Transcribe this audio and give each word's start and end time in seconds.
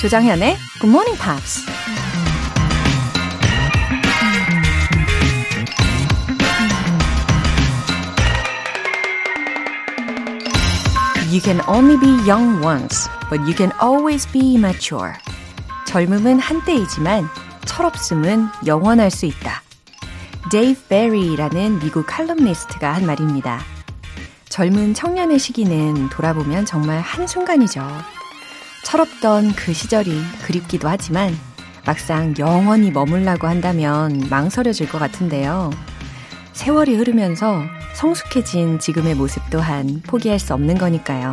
조정현의 0.00 0.56
Good 0.80 0.90
Morning 0.90 1.18
Pops. 1.20 1.66
You 11.30 11.42
can 11.42 11.60
only 11.68 11.98
be 11.98 12.06
young 12.26 12.62
once, 12.62 13.06
but 13.28 13.40
you 13.40 13.52
can 13.54 13.70
always 13.82 14.26
be 14.32 14.56
immature. 14.56 15.12
젊음은 15.86 16.38
한때이지만 16.38 17.28
철없음은 17.66 18.48
영원할 18.64 19.10
수 19.10 19.26
있다. 19.26 19.57
데이브 20.50 20.86
베리라는 20.88 21.78
미국 21.80 22.06
칼럼니스트가 22.06 22.94
한 22.94 23.04
말입니다. 23.04 23.60
젊은 24.48 24.94
청년의 24.94 25.38
시기는 25.38 26.08
돌아보면 26.08 26.64
정말 26.64 27.00
한순간이죠. 27.00 27.86
철없던 28.82 29.52
그 29.52 29.74
시절이 29.74 30.10
그립기도 30.46 30.88
하지만 30.88 31.36
막상 31.84 32.34
영원히 32.38 32.90
머물라고 32.90 33.46
한다면 33.46 34.26
망설여질 34.30 34.88
것 34.88 34.98
같은데요. 34.98 35.70
세월이 36.54 36.96
흐르면서 36.96 37.62
성숙해진 37.94 38.78
지금의 38.78 39.16
모습 39.16 39.42
또한 39.50 40.00
포기할 40.06 40.38
수 40.38 40.54
없는 40.54 40.78
거니까요. 40.78 41.32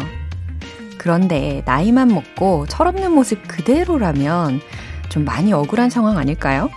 그런데 0.98 1.62
나이만 1.66 2.10
먹고 2.10 2.66
철없는 2.68 3.14
모습 3.14 3.48
그대로라면 3.48 4.60
좀 5.08 5.24
많이 5.24 5.54
억울한 5.54 5.90
상황 5.90 6.18
아닐까요? 6.18 6.70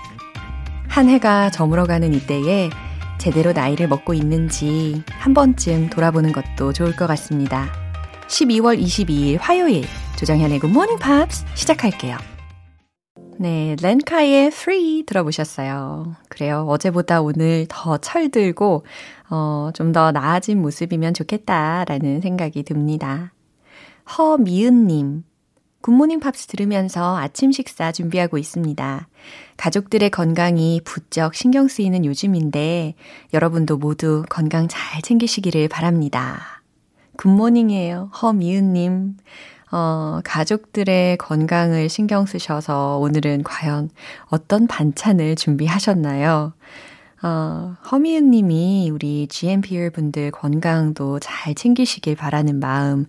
한 0.88 1.08
해가 1.08 1.50
저물어가는 1.50 2.12
이때에 2.14 2.70
제대로 3.18 3.52
나이를 3.52 3.88
먹고 3.88 4.14
있는지 4.14 5.02
한 5.10 5.34
번쯤 5.34 5.90
돌아보는 5.90 6.32
것도 6.32 6.72
좋을 6.72 6.94
것 6.96 7.06
같습니다. 7.06 7.66
12월 8.28 8.80
22일 8.80 9.38
화요일 9.40 9.84
조정현의 10.18 10.60
Good 10.60 10.70
Morning 10.70 11.02
Pops 11.02 11.44
시작할게요. 11.54 12.16
네, 13.40 13.76
렌카의 13.80 14.46
Free 14.48 15.04
들어보셨어요. 15.06 16.16
그래요. 16.28 16.66
어제보다 16.68 17.20
오늘 17.22 17.66
더 17.68 17.96
철들고 17.98 18.84
어, 19.30 19.70
좀 19.74 19.92
더 19.92 20.10
나아진 20.10 20.60
모습이면 20.60 21.14
좋겠다라는 21.14 22.20
생각이 22.20 22.64
듭니다. 22.64 23.32
허미은님, 24.18 25.22
굿모닝 25.80 26.20
팝스 26.20 26.46
들으면서 26.46 27.16
아침 27.16 27.52
식사 27.52 27.92
준비하고 27.92 28.36
있습니다. 28.36 29.08
가족들의 29.56 30.10
건강이 30.10 30.80
부쩍 30.84 31.34
신경 31.34 31.68
쓰이는 31.68 32.04
요즘인데 32.04 32.94
여러분도 33.32 33.76
모두 33.76 34.24
건강 34.28 34.66
잘 34.68 35.02
챙기시기를 35.02 35.68
바랍니다. 35.68 36.62
굿모닝이에요. 37.16 38.10
허미은님. 38.20 39.16
어, 39.70 40.20
가족들의 40.24 41.18
건강을 41.18 41.88
신경 41.88 42.24
쓰셔서 42.26 42.98
오늘은 42.98 43.42
과연 43.42 43.90
어떤 44.26 44.66
반찬을 44.66 45.36
준비하셨나요? 45.36 46.54
어, 47.22 47.74
허미은 47.90 48.30
님이 48.30 48.90
우리 48.92 49.26
GMPR 49.26 49.90
분들 49.90 50.30
건강도 50.30 51.18
잘 51.18 51.54
챙기시길 51.54 52.14
바라는 52.14 52.60
마음, 52.60 53.06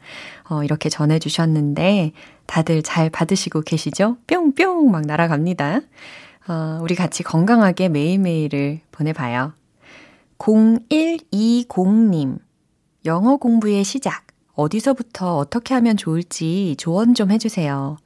어, 0.50 0.64
이렇게 0.64 0.90
전해주셨는데, 0.90 2.14
다들 2.48 2.82
잘 2.82 3.12
받으시고 3.12 3.62
계시죠? 3.62 4.18
뿅뿅 4.26 4.90
막 4.90 5.06
날아갑니다. 5.06 5.82
어, 6.48 6.80
우리 6.82 6.96
같이 6.96 7.22
건강하게 7.22 7.90
매일매일을 7.90 8.80
보내봐요. 8.92 9.54
0120님, 10.40 12.40
영어 13.06 13.38
공부의 13.38 13.84
시작. 13.84 14.26
어디서부터 14.56 15.38
어떻게 15.38 15.76
하면 15.76 15.96
좋을지 15.96 16.76
조언 16.78 17.14
좀 17.14 17.32
해주세요. 17.32 17.98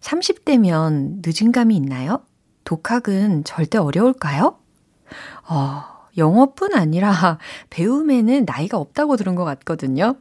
30대면 0.00 1.22
늦은 1.24 1.52
감이 1.52 1.76
있나요? 1.76 2.20
독학은 2.64 3.44
절대 3.44 3.78
어려울까요? 3.78 4.61
어, 5.48 5.82
영어뿐 6.16 6.74
아니라 6.74 7.38
배움에는 7.70 8.44
나이가 8.44 8.78
없다고 8.78 9.16
들은 9.16 9.34
것 9.34 9.44
같거든요. 9.44 10.16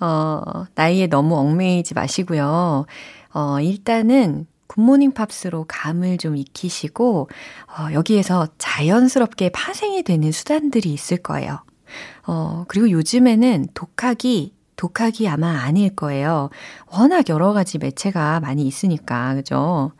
어, 0.00 0.64
나이에 0.74 1.06
너무 1.06 1.36
얽매이지 1.36 1.94
마시고요. 1.94 2.86
어, 3.32 3.60
일단은 3.60 4.46
굿모닝 4.66 5.12
팝스로 5.12 5.64
감을 5.68 6.18
좀 6.18 6.36
익히시고, 6.36 7.28
어, 7.78 7.92
여기에서 7.92 8.48
자연스럽게 8.58 9.50
파생이 9.50 10.02
되는 10.02 10.32
수단들이 10.32 10.92
있을 10.92 11.18
거예요. 11.18 11.60
어, 12.26 12.64
그리고 12.68 12.90
요즘에는 12.90 13.68
독학이 13.74 14.54
독학이 14.76 15.26
아마 15.26 15.62
아닐 15.62 15.94
거예요. 15.96 16.50
워낙 16.92 17.30
여러 17.30 17.54
가지 17.54 17.78
매체가 17.78 18.40
많이 18.40 18.66
있으니까, 18.66 19.34
그죠? 19.34 19.92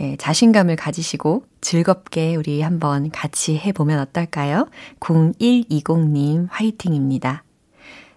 예, 0.00 0.16
자신감을 0.16 0.76
가지시고 0.76 1.44
즐겁게 1.60 2.34
우리 2.34 2.62
한번 2.62 3.10
같이 3.10 3.56
해보면 3.58 3.98
어떨까요? 4.00 4.68
0120님 5.00 6.48
화이팅입니다. 6.50 7.44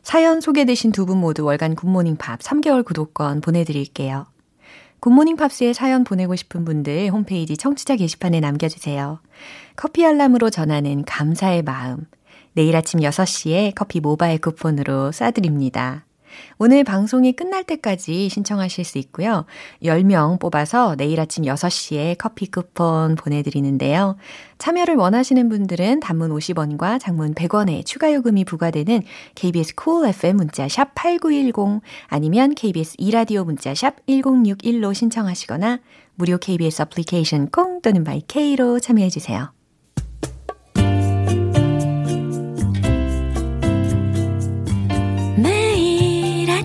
사연 0.01 0.41
소개되신 0.41 0.91
두 0.91 1.05
분 1.05 1.17
모두 1.17 1.44
월간 1.45 1.75
Good 1.75 1.90
Morning 1.90 2.16
Pops 2.18 2.40
3개월 2.39 2.85
구독권 2.85 3.41
보내드릴게요. 3.41 4.25
Good 5.01 5.14
Morning 5.14 5.35
Pops에 5.35 5.74
사연 5.73 6.05
보내고 6.05 6.35
싶은 6.38 6.63
분들 6.63 7.09
홈페이지 7.09 7.57
청취자 7.57 7.97
게시판에 7.97 8.39
남겨주세요. 8.39 9.19
커피 9.75 10.05
알람으로 10.05 10.50
전하는 10.50 11.03
감사의 11.03 11.63
마음. 11.63 12.05
내일 12.53 12.75
아침 12.77 13.01
6시에 13.01 13.73
커피 13.75 14.00
모바일 14.00 14.39
쿠폰으로 14.39 15.11
쏴드립니다. 15.11 16.03
오늘 16.57 16.83
방송이 16.83 17.33
끝날 17.33 17.63
때까지 17.63 18.29
신청하실 18.29 18.83
수 18.83 18.97
있고요. 18.97 19.45
10명 19.81 20.39
뽑아서 20.39 20.95
내일 20.95 21.19
아침 21.19 21.45
6시에 21.45 22.17
커피 22.17 22.51
쿠폰 22.51 23.16
보내드리는데요. 23.16 24.17
참여를 24.57 24.95
원하시는 24.95 25.49
분들은 25.49 25.99
단문 25.99 26.31
50원과 26.31 26.99
장문 26.99 27.33
100원의 27.33 27.85
추가 27.85 28.13
요금이 28.13 28.45
부과되는 28.45 29.01
KBS 29.35 29.75
cool 29.75 30.09
FM 30.09 30.38
문자 30.38 30.67
샵 30.67 30.95
8910 30.95 31.81
아니면 32.07 32.55
KBS 32.55 32.95
2라디오 32.97 33.44
문자 33.44 33.73
샵 33.75 34.05
1061로 34.07 34.94
신청하시거나 34.94 35.79
무료 36.15 36.38
KBS 36.38 36.83
애플리케이션 36.83 37.50
콩 37.50 37.81
또는 37.81 38.03
My 38.03 38.34
K로 38.34 38.79
참여해 38.79 39.09
주세요. 39.09 39.51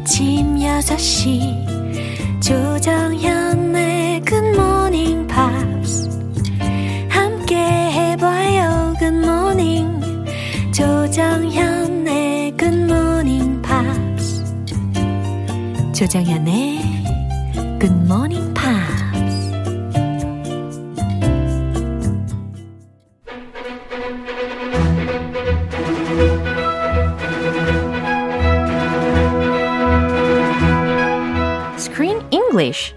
아침 0.08 0.56
6시 0.56 2.40
조정현의 2.40 4.22
Good 4.22 4.60
Morning 4.60 5.26
Pops 5.26 6.08
함께 7.10 7.54
해봐요 7.56 8.94
Good 8.98 9.35
Morning 9.35 10.00
조정현의 10.72 12.56
굿모닝 12.56 13.60
팝스 13.60 14.46
조정현의 15.92 16.80
굿모닝 17.78 18.47
English. 32.68 32.94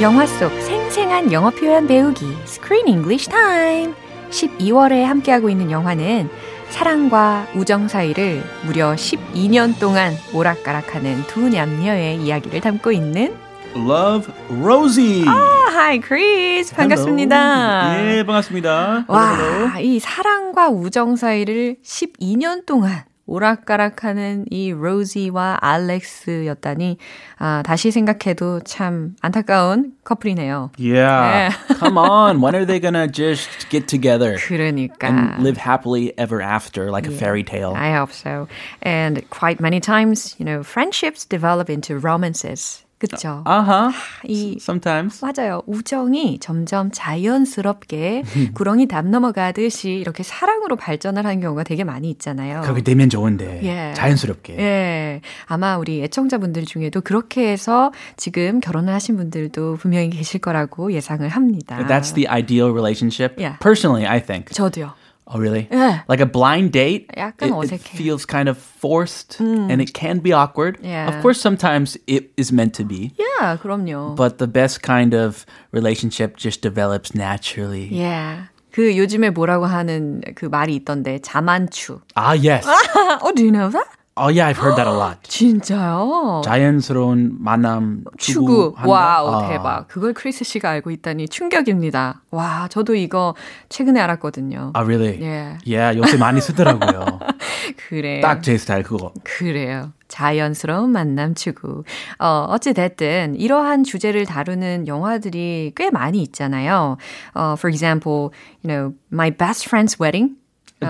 영화 0.00 0.26
속 0.26 0.52
생생한 0.62 1.32
영어 1.32 1.50
표현 1.50 1.86
배우기 1.88 2.24
Screen 2.44 2.86
English 2.86 3.28
Time 3.28 3.94
12월에 4.30 5.02
함께하고 5.02 5.50
있는 5.50 5.70
영화는 5.70 6.30
사랑과 6.70 7.46
우정 7.54 7.88
사이를 7.88 8.42
무려 8.64 8.92
12년 8.94 9.78
동안 9.78 10.12
오락가락하는 10.32 11.22
두 11.26 11.48
남녀의 11.48 12.18
이야기를 12.22 12.60
담고 12.60 12.92
있는 12.92 13.34
Love 13.74 14.32
Rosie. 14.62 15.24
아, 15.26 15.68
hi 15.70 16.00
Chris. 16.00 16.74
반갑습니다. 16.74 17.92
Hello. 17.94 18.16
예, 18.16 18.24
반갑습니다. 18.24 19.04
와, 19.08 19.34
hello. 19.34 19.80
이 19.80 19.98
사랑과 20.00 20.68
우정 20.68 21.16
사이를 21.16 21.76
12년 21.84 22.64
동안 22.64 23.04
오락가락하는 23.27 24.45
이 24.49 24.71
로지와 24.71 25.57
알렉스였다니 25.61 26.97
아, 27.37 27.63
다시 27.65 27.91
생각해도 27.91 28.59
참 28.61 29.15
안타까운 29.21 29.93
커플이네요. 30.03 30.71
Yeah. 30.77 31.55
Come 31.79 31.97
on. 31.97 32.41
When 32.41 32.55
are 32.55 32.65
they 32.65 32.79
gonna 32.79 33.07
just 33.07 33.69
get 33.69 33.87
together 33.87 34.37
그러니까. 34.37 35.03
and 35.07 35.43
live 35.43 35.57
happily 35.57 36.13
ever 36.17 36.41
after 36.41 36.91
like 36.91 37.07
a 37.07 37.11
fairy 37.11 37.43
tale? 37.43 37.73
I 37.75 37.93
hope 37.93 38.11
so. 38.11 38.47
And 38.81 39.23
quite 39.29 39.61
many 39.61 39.79
times, 39.79 40.35
you 40.37 40.45
know, 40.45 40.63
friendships 40.63 41.25
develop 41.25 41.69
into 41.69 41.97
romances. 41.97 42.83
그쵸? 42.98 43.44
Uh-huh. 43.46 43.92
이 44.24 44.56
Sometimes. 44.60 45.24
맞아요. 45.24 45.62
우정이 45.66 46.38
점점 46.40 46.90
자연스럽게 46.92 48.24
구렁이 48.54 48.86
담 48.88 49.10
넘어가듯이 49.10 49.92
이렇게 49.92 50.22
사랑으로 50.22 50.76
발전을 50.76 51.24
하는 51.24 51.40
경우가 51.40 51.62
되게 51.62 51.84
많이 51.84 52.10
있잖아요. 52.10 52.62
그렇게 52.62 52.82
되면 52.82 53.08
좋은데 53.08 53.60
예. 53.62 53.94
자연스럽게. 53.94 54.58
예. 54.58 55.20
아마 55.46 55.76
우리 55.76 56.02
애청자분들 56.02 56.64
중에도 56.64 57.00
그렇게 57.00 57.50
해서 57.50 57.92
지금 58.16 58.60
결혼을 58.60 58.92
하신 58.92 59.16
분들도 59.16 59.76
분명히 59.76 60.10
계실 60.10 60.40
거라고 60.40 60.92
예상을 60.92 61.26
합니다. 61.28 61.78
That's 61.86 62.14
the 62.14 62.28
ideal 62.28 62.72
relationship. 62.72 63.36
Yeah. 63.38 63.58
Personally, 63.60 64.06
I 64.06 64.20
think. 64.20 64.52
저도요. 64.52 64.92
Oh, 65.27 65.39
really? 65.39 65.69
Yeah. 65.71 66.01
Like 66.09 66.19
a 66.19 66.25
blind 66.25 66.73
date, 66.73 67.09
약간 67.15 67.63
it, 67.63 67.71
it 67.73 67.79
어색해. 67.79 67.95
feels 67.95 68.25
kind 68.25 68.49
of 68.49 68.57
forced 68.57 69.39
and 69.39 69.81
it 69.81 69.93
can 69.93 70.19
be 70.19 70.33
awkward. 70.33 70.77
Yeah. 70.83 71.07
Of 71.07 71.21
course, 71.21 71.39
sometimes 71.39 71.97
it 72.07 72.31
is 72.35 72.51
meant 72.51 72.73
to 72.75 72.83
be. 72.83 73.13
Yeah, 73.17 73.55
그럼요. 73.55 74.17
But 74.17 74.37
the 74.37 74.47
best 74.47 74.81
kind 74.81 75.13
of 75.13 75.45
relationship 75.71 76.35
just 76.35 76.61
develops 76.61 77.15
naturally. 77.15 77.87
yeah. 77.87 78.49
그 78.73 78.97
요즘에 78.97 79.29
뭐라고 79.29 79.65
하는 79.65 80.21
그 80.35 80.47
말이 80.47 80.75
있던데 80.75 81.19
자만추. 81.21 82.01
Ah, 82.17 82.33
yes. 82.33 82.65
oh, 83.21 83.31
do 83.35 83.45
you 83.45 83.51
know 83.51 83.69
that? 83.69 83.87
Oh, 84.18 84.28
yeah, 84.28 84.46
I've 84.48 84.58
heard 84.58 84.76
that 84.76 84.86
a 84.86 84.92
lot. 84.96 85.22
진짜요? 85.22 86.42
자연스러운 86.44 87.36
만남 87.40 88.04
추구. 88.18 88.74
Wow, 88.84 89.34
아. 89.44 89.48
대박. 89.48 89.88
그걸 89.88 90.12
크리스 90.14 90.44
씨가 90.44 90.70
알고 90.70 90.90
있다니 90.90 91.28
충격입니다. 91.28 92.22
와, 92.30 92.68
저도 92.68 92.94
이거 92.94 93.34
최근에 93.68 94.00
알았거든요. 94.00 94.72
Ah, 94.74 94.84
really? 94.84 95.18
예. 95.22 95.58
Yeah, 95.66 95.96
요새 95.98 96.16
많이 96.16 96.40
쓰더라고요. 96.40 97.18
그래요. 97.88 98.20
딱 98.22 98.42
제 98.42 98.56
스타일 98.58 98.82
그거. 98.82 99.12
그래요. 99.24 99.92
자연스러운 100.08 100.90
만남 100.90 101.34
추구. 101.34 101.84
어, 102.18 102.46
어찌됐든, 102.48 103.36
이러한 103.36 103.84
주제를 103.84 104.24
다루는 104.26 104.86
영화들이 104.86 105.72
꽤 105.76 105.90
많이 105.90 106.22
있잖아요. 106.22 106.96
어, 107.34 107.54
for 107.58 107.68
example, 107.70 108.30
you 108.64 108.68
know, 108.68 108.94
My 109.12 109.30
Best 109.30 109.68
Friend's 109.68 110.00
Wedding. 110.00 110.36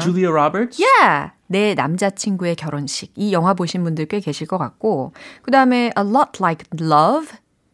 Julia 0.02 0.32
Roberts? 0.32 0.82
Yeah! 0.82 1.32
내 1.48 1.76
남자친구의 1.76 2.56
결혼식. 2.56 3.12
이 3.16 3.32
영화 3.32 3.54
보신 3.54 3.84
분들 3.84 4.08
꽤 4.08 4.20
계실 4.20 4.48
것 4.48 4.58
같고. 4.58 5.14
그 5.44 5.52
다음에 5.52 5.92
A 5.98 6.04
Lot 6.04 6.40
Like 6.42 6.66
Love. 6.82 7.30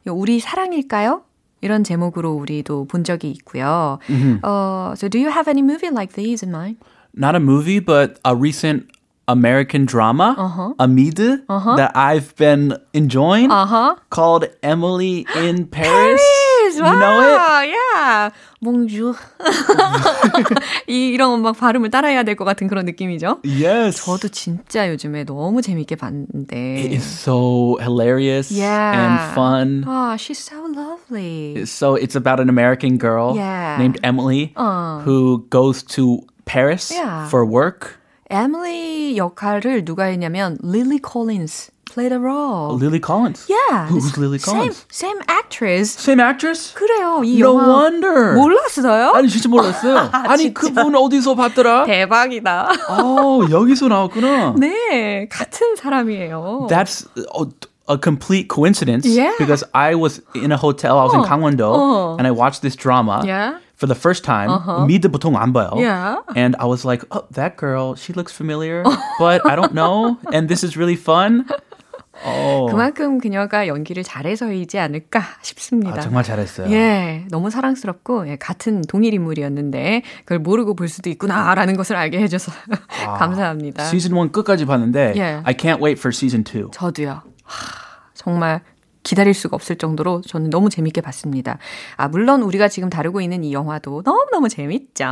우리 0.06 0.40
사랑일까요? 0.40 1.22
이런 1.62 1.84
제목으로 1.84 2.32
우리도 2.34 2.86
본 2.88 3.04
적이 3.04 3.32
있고요. 3.32 4.00
어, 4.44 4.94
so 4.96 5.08
do 5.10 5.18
you 5.20 5.30
have 5.30 5.48
any 5.50 5.62
movie 5.62 5.90
like 5.90 6.14
these 6.16 6.44
in 6.46 6.52
mind? 6.54 6.78
Not 7.14 7.36
a 7.36 7.40
movie, 7.40 7.80
but 7.80 8.20
a 8.26 8.36
recent 8.36 8.88
American 9.28 9.86
drama, 9.86 10.36
Amide, 10.80 11.46
that 11.78 11.92
I've 11.96 12.36
been 12.36 12.78
enjoying, 12.94 13.52
Uh-huh. 13.52 13.96
called 14.10 14.46
Emily 14.64 15.26
in 15.36 15.68
Paris. 15.68 16.18
Paris! 16.18 16.22
You 16.80 16.84
know 16.84 17.20
it? 17.22 17.38
wow, 17.38 17.62
Yeah. 17.64 18.30
Bonjour. 18.62 19.16
이, 20.88 21.10
이런 21.14 21.42
막 21.42 21.58
발음을 21.58 21.90
따라해야 21.90 22.24
될 22.24 22.36
것 22.36 22.46
같은 22.46 22.68
그런 22.68 22.86
느낌이죠. 22.86 23.40
Yes. 23.44 24.04
저도 24.06 24.30
진짜 24.30 24.90
요즘에 24.90 25.26
너무 25.26 25.62
재밌게 25.62 25.96
봤는데. 25.96 26.56
It 26.86 26.94
is 26.96 27.04
so 27.04 27.78
hilarious 27.82 28.52
Yeah. 28.52 28.94
and 28.96 29.34
fun. 29.34 29.84
Ah, 29.88 30.16
she's 30.18 30.40
so 30.40 30.66
lovely. 30.68 31.66
So 31.66 31.96
it's 31.96 32.16
about 32.16 32.40
an 32.40 32.50
American 32.50 32.98
girl 32.98 33.36
Yeah. 33.36 33.78
named 33.78 34.00
Emily 34.04 34.54
어. 34.56 35.02
who 35.06 35.46
goes 35.50 35.84
to 35.96 36.22
Paris 36.46 36.92
Yeah. 36.92 37.28
for 37.30 37.46
work. 37.46 38.00
에밀리 38.31 39.17
역할을 39.17 39.85
누가 39.85 40.05
했냐면 40.05 40.57
Lily 40.65 40.99
Collins 41.05 41.71
played 41.91 42.13
a 42.13 42.19
role. 42.19 42.75
Lily 42.77 42.99
Collins. 42.99 43.47
Yeah. 43.49 43.87
Who's 43.89 44.17
Lily 44.19 44.39
Collins? 44.39 44.85
Same, 44.91 45.19
same 45.19 45.23
actress. 45.29 45.93
Same 45.95 46.21
actress? 46.21 46.75
그래요. 46.75 47.23
이 47.25 47.39
No 47.39 47.55
영화 47.55 47.69
wonder. 47.85 48.35
몰랐어요? 48.35 49.13
아니 49.15 49.29
진짜 49.29 49.49
몰랐어요. 49.49 50.11
아니 50.13 50.53
그분 50.53 50.95
어디서 50.97 51.35
봤더라? 51.37 51.85
대박이다. 51.85 52.69
어 52.91 53.41
여기서 53.51 53.89
나왔구나. 53.89 54.55
네, 54.59 55.29
같은 55.31 55.77
사람이에요. 55.77 56.67
That's 56.69 57.07
a, 57.17 57.47
a 57.89 57.99
complete 58.03 58.49
coincidence. 58.49 59.07
Yeah. 59.07 59.35
Because 59.39 59.63
I 59.73 59.95
was 59.95 60.21
in 60.35 60.51
a 60.51 60.57
hotel. 60.57 60.99
I 60.99 61.05
was 61.05 61.15
in 61.15 61.23
Gangwon-do, 61.23 61.65
어. 61.69 62.17
and 62.19 62.27
I 62.27 62.33
watched 62.33 62.63
this 62.63 62.75
drama. 62.75 63.23
Yeah. 63.25 63.59
For 63.77 63.87
the 63.89 63.99
first 63.99 64.25
time, 64.25 64.51
미드 64.87 65.09
보통 65.09 65.37
안 65.37 65.53
봐요. 65.53 65.71
Yeah. 65.75 66.23
And 66.37 66.57
I 66.61 66.67
was 66.67 66.87
like, 66.87 67.05
oh, 67.11 67.27
that 67.33 67.57
girl, 67.57 67.97
she 67.97 68.13
looks 68.13 68.33
familiar, 68.33 68.85
but 69.19 69.43
I 69.45 69.57
don't 69.57 69.75
know. 69.75 70.17
And 70.33 70.49
this 70.49 70.65
is 70.65 70.77
really 70.77 70.97
fun. 70.97 71.45
Oh. 72.25 72.71
그만큼 72.71 73.19
그녀가 73.19 73.67
연기를 73.67 74.05
잘해서이지 74.05 74.79
않을까 74.79 75.21
싶습니다. 75.43 75.99
아, 75.99 76.01
정말 76.01 76.23
잘했어요. 76.23 76.71
예, 76.71 77.27
너무 77.31 77.51
사랑스럽고 77.51 78.29
예, 78.29 78.37
같은 78.37 78.83
동일 78.83 79.15
인물이었는데 79.15 80.03
그걸 80.21 80.39
모르고 80.39 80.77
볼 80.77 80.89
수도 80.89 81.11
있구나라는 81.11 81.77
것을 81.77 81.97
알게 81.97 82.21
해줘서 82.21 82.53
감사합니다. 83.19 83.85
시즌 83.87 84.17
1 84.17 84.31
끝까지 84.31 84.65
봤는데 84.65 85.15
Yeah. 85.17 85.43
I 85.45 85.55
can't 85.55 85.83
wait 85.83 85.99
for 85.99 86.13
season 86.15 86.45
2. 86.45 86.71
저도요. 86.73 87.23
하, 87.43 87.75
정말 88.15 88.63
기다릴 89.05 89.35
수가 89.35 89.55
없을 89.55 89.77
정도로 89.77 90.23
저는 90.23 90.51
너무 90.51 90.71
재밌게 90.71 91.01
봤습니다. 91.03 91.59
아, 91.97 92.09
물론 92.09 92.43
우리가 92.43 92.69
지금 92.69 92.91
다루고 92.91 93.21
있는 93.21 93.45
이 93.45 93.53
영화도 93.53 94.03
너무너무 94.05 94.49
재밌죠. 94.49 95.05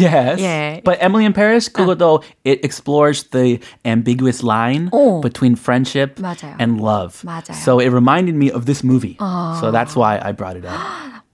Yes. 0.00 0.40
예. 0.42 0.80
But 0.84 0.98
Emily 1.02 1.24
in 1.24 1.32
Paris, 1.34 1.70
그것도 1.70 2.22
it 2.46 2.60
explores 2.64 3.28
the 3.30 3.58
ambiguous 3.84 4.42
line 4.42 4.88
어. 4.92 5.20
between 5.20 5.54
friendship 5.56 6.22
맞아요. 6.22 6.56
and 6.58 6.80
love. 6.80 7.20
맞아요. 7.24 7.52
So 7.52 7.80
it 7.80 7.90
reminded 7.90 8.34
me 8.36 8.50
of 8.50 8.64
this 8.64 8.82
movie. 8.84 9.16
So 9.60 9.70
that's 9.70 9.94
why 9.94 10.18
I 10.22 10.32
brought 10.32 10.56
it 10.56 10.64
up. 10.66 10.78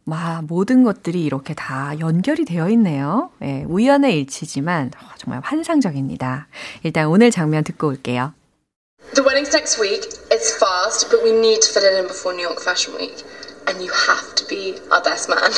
와, 0.06 0.42
모든 0.42 0.82
것들이 0.82 1.22
이렇게 1.22 1.54
다 1.54 1.92
연결이 2.00 2.44
되어 2.44 2.68
있네요. 2.70 3.30
예, 3.42 3.64
우연의 3.68 4.18
일치지만 4.18 4.90
어, 4.96 5.06
정말 5.18 5.40
환상적입니다. 5.44 6.48
일단 6.82 7.06
오늘 7.06 7.30
장면 7.30 7.62
듣고 7.62 7.88
올게요. 7.88 8.32
The 9.14 9.24
wedding's 9.24 9.52
next 9.52 9.78
week. 9.78 10.04
It's 10.30 10.56
fast, 10.56 11.10
but 11.10 11.22
we 11.22 11.32
need 11.32 11.62
to 11.62 11.68
fit 11.72 11.82
it 11.82 11.98
in 11.98 12.06
before 12.06 12.32
New 12.32 12.42
York 12.42 12.60
Fashion 12.60 12.94
Week. 12.94 13.22
And 13.66 13.82
you 13.82 13.90
have 13.90 14.34
to 14.36 14.44
be 14.46 14.78
our 14.90 15.02
best 15.02 15.28
man. 15.28 15.50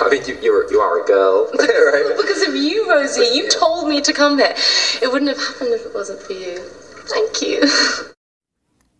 I 0.00 0.08
mean, 0.10 0.24
you, 0.26 0.38
you're, 0.42 0.70
you 0.70 0.80
are 0.80 1.02
a 1.02 1.04
girl, 1.06 1.50
right? 1.58 2.14
because 2.16 2.42
of 2.42 2.54
you, 2.56 2.88
Rosie. 2.90 3.28
You 3.32 3.48
told 3.48 3.88
me 3.88 4.00
to 4.00 4.12
come 4.12 4.38
here. 4.38 4.54
It 5.02 5.12
wouldn't 5.12 5.28
have 5.28 5.38
happened 5.38 5.74
if 5.74 5.86
it 5.86 5.94
wasn't 5.94 6.20
for 6.20 6.32
you. 6.32 6.58
Thank 7.08 7.42
you. 7.42 7.62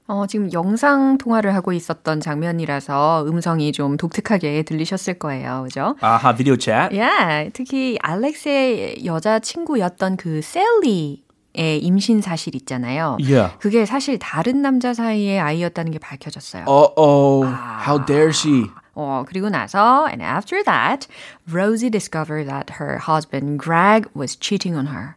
어, 0.08 0.25
지금 0.28 0.52
영상 0.52 1.18
통화를 1.18 1.52
하고 1.54 1.72
있었던 1.72 2.20
장면이라서 2.20 3.25
음성이 3.26 3.72
좀 3.72 3.96
독특하게 3.96 4.62
들리셨을 4.62 5.18
거예요. 5.18 5.64
그죠? 5.64 5.96
아하, 6.00 6.32
video 6.37 6.56
chat. 6.56 6.94
예, 6.96 7.50
특히 7.52 7.99
알렉스의 8.00 9.04
여자친구였던 9.04 10.16
그 10.16 10.40
셀리의 10.42 11.25
임신 11.56 12.20
사실 12.20 12.54
있잖아요. 12.54 13.16
Yeah. 13.20 13.56
그게 13.58 13.86
사실 13.86 14.18
다른 14.18 14.62
남자 14.62 14.94
사이의 14.94 15.40
아이였다는 15.40 15.92
게 15.92 15.98
밝혀졌어요. 15.98 16.64
Uh-oh. 16.66 17.46
How 17.86 18.04
dare 18.04 18.30
she? 18.30 18.66
어, 18.95 19.24
그리고 19.27 19.50
나서, 19.50 20.05
and 20.12 20.21
after 20.21 20.62
that, 20.65 21.07
Rosie 21.50 21.89
discovered 21.89 22.45
that 22.48 22.71
her 22.79 22.98
husband 23.00 23.57
Greg 23.57 24.05
was 24.13 24.36
cheating 24.36 24.75
on 24.75 24.88
her. 24.88 25.15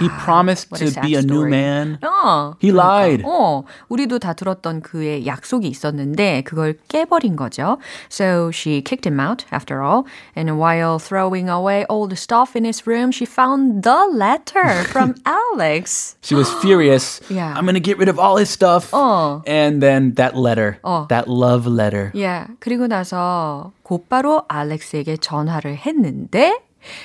He 0.00 0.08
promised 0.24 0.70
What 0.70 0.80
a 0.80 0.86
to 0.86 0.90
sad 0.92 1.02
be 1.04 1.14
a 1.16 1.22
new 1.22 1.44
story. 1.44 1.50
man. 1.50 1.98
어, 2.02 2.54
He 2.58 2.70
lied. 2.72 3.22
어, 3.24 3.64
우리도 3.90 4.18
다 4.18 4.32
들었던 4.32 4.80
그의 4.80 5.26
약속이 5.26 5.68
있었는데 5.68 6.42
그걸 6.44 6.76
깨버린 6.88 7.36
거죠. 7.36 7.78
So 8.08 8.50
she 8.50 8.80
kicked 8.80 9.06
him 9.06 9.20
out 9.20 9.44
after 9.52 9.82
all. 9.82 10.06
And 10.34 10.58
while 10.58 10.98
throwing 10.98 11.50
away 11.50 11.84
all 11.90 12.06
the 12.08 12.16
stuff 12.16 12.56
in 12.56 12.64
his 12.64 12.86
room, 12.86 13.12
she 13.12 13.26
found 13.26 13.82
the 13.82 14.06
letter 14.10 14.84
from 14.88 15.14
Alex. 15.26 16.16
She 16.22 16.34
was 16.34 16.50
furious. 16.62 17.20
Yeah. 17.28 17.52
I'm 17.54 17.64
going 17.64 17.74
to 17.74 17.80
get 17.84 17.98
rid 17.98 18.08
of 18.08 18.18
all 18.18 18.36
his 18.38 18.48
stuff. 18.48 18.90
어. 18.92 19.42
And 19.46 19.82
then 19.82 20.14
that 20.14 20.34
letter, 20.36 20.78
어. 20.82 21.06
that 21.08 21.28
love 21.28 21.66
letter. 21.66 22.10
Yeah. 22.14 22.33
그리고 22.58 22.86
나서 22.86 23.72
곧바로 23.82 24.44
알렉스에게 24.48 25.16
전화를 25.18 25.76
했는데 25.76 26.60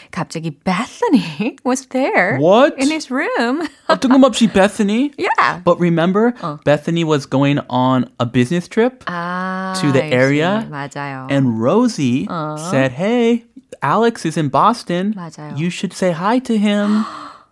갑자기 0.10 0.52
Bethany 0.52 1.58
was 1.66 1.88
there 1.90 2.38
What? 2.40 2.76
in 2.80 2.90
his 2.92 3.12
room. 3.12 3.62
어, 3.88 4.00
뜬금없이 4.00 4.48
Bethany. 4.48 5.12
yeah. 5.20 5.62
But 5.66 5.80
remember, 5.82 6.34
Bethany 6.64 7.04
was 7.04 7.26
going 7.30 7.60
on 7.70 8.06
a 8.20 8.26
business 8.26 8.70
trip. 8.70 9.04
아, 9.08 9.74
to 9.82 9.92
the 9.92 10.02
I 10.04 10.08
see. 10.08 10.16
area 10.16 10.68
맞아요. 10.72 11.28
And 11.30 11.60
Rosie 11.62 12.26
said, 12.72 12.94
Hey, 12.94 13.44
Alex 13.84 14.26
is 14.26 14.38
in 14.40 14.50
Boston. 14.50 15.14
맞아요. 15.14 15.58
You 15.58 15.68
should 15.70 15.94
say 15.94 16.12
hi 16.14 16.40
to 16.40 16.56
him. 16.56 17.04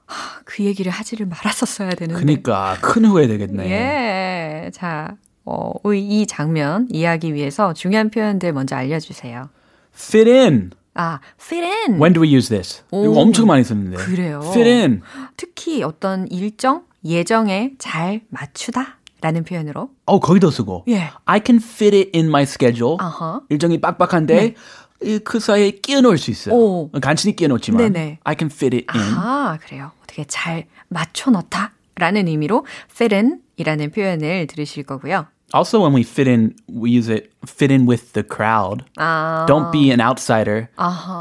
그 0.46 0.64
얘기를 0.64 0.92
하지를 0.92 1.26
말았었어야 1.26 1.90
되는데. 1.92 2.20
그니까 2.22 2.78
큰 2.82 3.04
후회 3.06 3.28
되겠네. 3.28 3.70
예. 3.70 4.72
자, 4.72 5.16
어, 5.51 5.95
이 5.95 6.27
장면 6.27 6.87
이해하기 6.91 7.33
위해서 7.33 7.73
중요한 7.73 8.11
표현들 8.11 8.53
먼저 8.53 8.77
알려주세요. 8.77 9.49
Fit 9.95 10.31
in. 10.31 10.71
아, 10.95 11.21
fit 11.41 11.65
in. 11.65 12.01
When 12.01 12.13
do 12.13 12.23
we 12.23 12.35
use 12.35 12.49
this? 12.49 12.83
이거 12.89 13.13
엄청 13.21 13.47
많이 13.47 13.65
쓰는데. 13.65 13.97
그래요. 13.97 14.41
Fit 14.45 14.69
in. 14.69 15.01
특히 15.37 15.83
어떤 15.83 16.29
일정, 16.29 16.85
예정에 17.05 17.73
잘 17.79 18.21
맞추다. 18.29 18.99
라는 19.21 19.43
표현으로. 19.43 19.91
어, 20.07 20.21
거기도 20.21 20.51
쓰고. 20.51 20.85
예. 20.89 21.11
I 21.25 21.41
can 21.45 21.61
fit 21.63 21.97
it 21.97 22.11
in 22.15 22.29
my 22.29 22.43
schedule. 22.43 22.97
아하. 23.01 23.41
일정이 23.49 23.81
빡빡한데 23.81 24.55
이, 25.03 25.19
그 25.25 25.41
사이에 25.41 25.71
끼워 25.73 26.03
넣을 26.03 26.19
수 26.19 26.31
있어요. 26.31 26.55
오. 26.55 26.91
간신히 27.01 27.35
끼워 27.35 27.49
넣지만 27.49 27.93
네네. 27.93 28.19
I 28.23 28.37
can 28.39 28.51
fit 28.53 28.77
it 28.77 28.87
in. 28.97 29.15
아, 29.17 29.59
그래요. 29.65 29.91
어떻게 30.05 30.25
잘 30.25 30.67
맞춰 30.89 31.31
넣다. 31.33 31.73
라는 31.97 32.29
의미로 32.29 32.65
fit 32.93 33.13
in 33.15 33.41
이라는 33.57 33.91
표현을 33.91 34.47
들으실 34.47 34.85
거고요. 34.85 35.27
Also, 35.54 35.80
when 35.80 35.94
we 35.94 36.02
fit 36.02 36.28
in, 36.28 36.56
we 36.68 36.90
use 36.90 37.08
it 37.08 37.30
fit 37.46 37.70
in 37.72 37.86
with 37.86 38.14
the 38.14 38.24
crowd. 38.24 38.82
아, 38.98 39.46
Don't 39.48 39.70
be 39.72 39.92
an 39.94 40.02
outsider. 40.02 40.68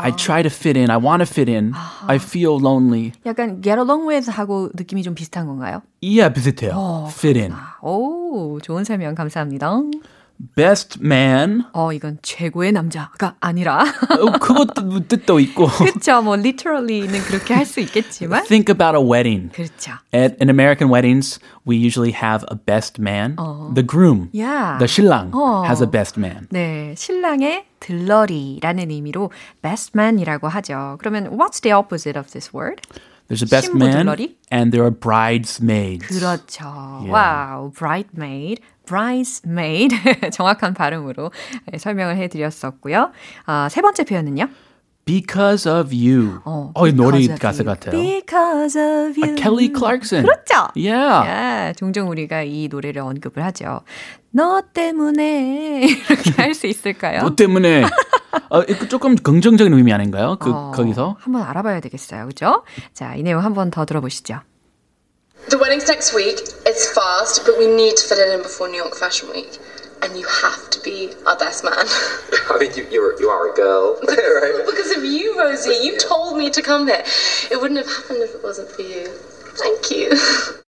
I 0.01 0.11
try 0.17 0.41
to 0.43 0.49
fit 0.49 0.75
in. 0.75 0.89
I 0.91 0.97
want 0.97 1.21
to 1.21 1.27
fit 1.29 1.51
in. 1.53 1.75
I 2.09 2.17
feel 2.17 2.57
lonely. 2.59 3.13
약간 3.27 3.61
get 3.61 3.77
along 3.77 4.07
with 4.09 4.31
하고 4.33 4.71
느낌이 4.75 5.03
좀 5.03 5.15
비슷한 5.15 5.47
건가요? 5.47 5.83
Yeah, 6.01 6.33
비슷해요. 6.33 6.73
fit 7.13 7.39
in. 7.39 7.53
오, 7.83 8.59
좋은 8.63 8.85
설명 8.85 9.15
감사합니다. 9.15 9.71
Best 10.57 10.99
man. 11.01 11.63
어, 11.73 11.93
이건 11.93 12.19
최고의 12.21 12.73
남자가 12.73 13.37
아니라. 13.41 13.85
어, 13.85 14.33
그것도 14.41 15.07
뜻도 15.07 15.39
있고. 15.39 15.69
그쵸, 15.69 16.21
뭐, 16.21 16.35
literally는 16.35 17.21
그렇게 17.21 17.55
할 17.55 17.65
수 17.65 17.79
있겠지만. 17.79 18.43
Think 18.47 18.73
about 18.75 18.97
a 18.99 19.01
wedding. 19.01 19.53
그렇죠. 19.53 19.93
At 20.13 20.35
in 20.43 20.51
American 20.51 20.91
weddings, 20.91 21.39
we 21.65 21.77
usually 21.77 22.13
have 22.13 22.45
a 22.51 22.57
best 22.57 23.01
man. 23.01 23.37
The 23.75 23.87
groom, 23.87 24.31
Yeah. 24.33 24.79
the 24.79 24.89
신랑, 24.89 25.31
어. 25.33 25.63
has 25.65 25.81
a 25.81 25.89
best 25.89 26.19
man. 26.19 26.49
네, 26.51 26.95
신랑의 26.99 27.67
들러리라는 27.79 28.91
의미로 28.91 29.31
best 29.63 29.93
man이라고 29.95 30.49
하죠. 30.49 30.97
그러면 30.99 31.31
what's 31.39 31.61
the 31.63 31.73
opposite 31.73 32.19
of 32.19 32.33
this 32.33 32.51
word? 32.53 32.83
There's 33.29 33.43
a 33.43 33.49
best 33.49 33.71
신부 33.71 33.79
man, 33.87 34.07
들러리? 34.07 34.37
and 34.51 34.73
there 34.73 34.83
are 34.85 34.91
bridesmaids. 34.91 36.07
그렇죠. 36.09 36.67
와우, 37.09 37.71
bridesmaid, 37.73 38.61
bridesmaid 38.88 39.96
정확한 40.32 40.74
발음으로 40.74 41.32
설명을 41.78 42.18
해드렸었고요. 42.18 43.12
아, 43.46 43.68
세 43.70 43.82
번째 43.82 44.04
표현은요? 44.06 44.48
Because 45.06 45.72
of 45.72 45.96
you. 45.96 46.42
어, 46.44 46.72
어, 46.76 46.86
이 46.88 46.92
노래 46.92 47.26
가사. 47.28 47.64
같아요. 47.64 47.92
Because 47.92 48.78
of 48.78 49.16
you. 49.18 49.36
Kelly 49.36 49.72
Clarkson. 49.74 50.26
그렇죠. 50.26 50.68
Yeah. 50.76 51.70
예, 51.70 51.74
종종 51.78 52.10
우리가 52.10 52.44
이 52.44 52.68
노래를 52.70 53.02
언급을 53.02 53.42
하죠. 53.46 53.82
너 54.32 54.62
때문에 54.74 55.84
이렇게 55.88 56.32
할 56.32 56.54
수 56.54 56.68
있을까요? 56.68 57.22
너 57.22 57.36
때문에 57.36 57.86
어, 58.50 58.66
조금 58.90 59.16
긍정적인 59.16 59.72
의미 59.74 59.94
아닌가요? 59.94 60.36
그 60.42 60.52
어, 60.52 60.72
거기서 60.76 61.16
한번 61.22 61.44
알아봐야 61.44 61.80
되겠어요. 61.80 62.28
그죠? 62.28 62.64
자, 62.94 63.16
이 63.16 63.24
내용 63.24 63.42
한번 63.46 63.72
더 63.72 63.86
들어보시죠. 63.86 64.42
The 65.49 65.59
wedding's 65.59 65.89
next 65.89 66.15
week. 66.15 66.39
It's 66.67 66.93
fast, 66.95 67.43
but 67.45 67.59
we 67.59 67.67
need 67.67 67.97
to 67.97 68.05
fit 68.09 68.19
it 68.19 68.33
in 68.33 68.43
before 68.43 68.69
New 68.69 68.77
York 68.79 68.95
Fashion 68.95 69.29
Week. 69.31 69.59
And 70.03 70.19
you 70.19 70.27
have 70.27 70.71
to 70.71 70.81
be 70.81 71.11
our 71.27 71.37
best 71.39 71.63
man. 71.63 71.75
I 72.51 72.57
mean, 72.59 72.73
you, 72.75 72.87
you're, 72.91 73.21
you 73.21 73.29
are 73.29 73.53
a 73.53 73.55
girl, 73.55 73.99
right? 74.09 74.63
because 74.67 74.97
of 74.97 75.05
you, 75.05 75.39
Rosie. 75.39 75.79
You 75.83 75.97
told 75.99 76.37
me 76.37 76.51
to 76.51 76.63
come 76.63 76.87
here. 76.89 77.05
It 77.51 77.61
wouldn't 77.61 77.79
have 77.79 77.87
happened 77.87 78.23
if 78.23 78.35
it 78.35 78.43
wasn't 78.43 78.69
for 78.71 78.83
you. 78.83 79.07
Thank 79.59 79.91
you. 79.91 80.11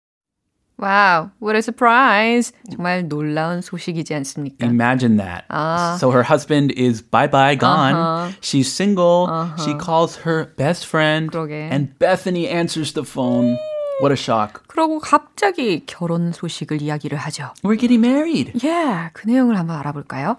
와우, 0.80 1.32
what 1.40 1.56
a 1.56 1.62
surprise. 1.64 2.54
정말 2.70 3.08
놀라운 3.10 3.62
소식이지 3.62 4.14
않습니까? 4.14 4.64
Imagine 4.64 5.18
that. 5.18 5.46
아. 5.50 5.98
So 6.00 6.12
her 6.12 6.22
husband 6.22 6.72
is 6.78 7.02
bye 7.02 7.26
bye 7.26 7.56
gone. 7.56 7.96
Uh-huh. 7.96 8.32
She's 8.42 8.72
single. 8.72 9.28
She 9.58 9.74
calls 9.74 10.18
her 10.18 10.54
best 10.56 10.86
friend, 10.86 11.32
그러게. 11.32 11.70
and 11.72 11.98
Bethany 11.98 12.48
answers 12.48 12.94
the 12.94 13.04
phone. 13.04 13.58
What 14.02 14.12
a 14.12 14.18
shock! 14.18 14.62
그러고 14.68 15.00
갑자기 15.00 15.84
결혼 15.86 16.32
소식을 16.32 16.82
이야기를 16.82 17.18
하죠. 17.18 17.54
We're 17.64 17.80
getting 17.80 18.06
married. 18.06 18.54
예, 18.64 19.10
그 19.14 19.28
내용을 19.28 19.58
한번 19.58 19.78
알아볼까요? 19.78 20.38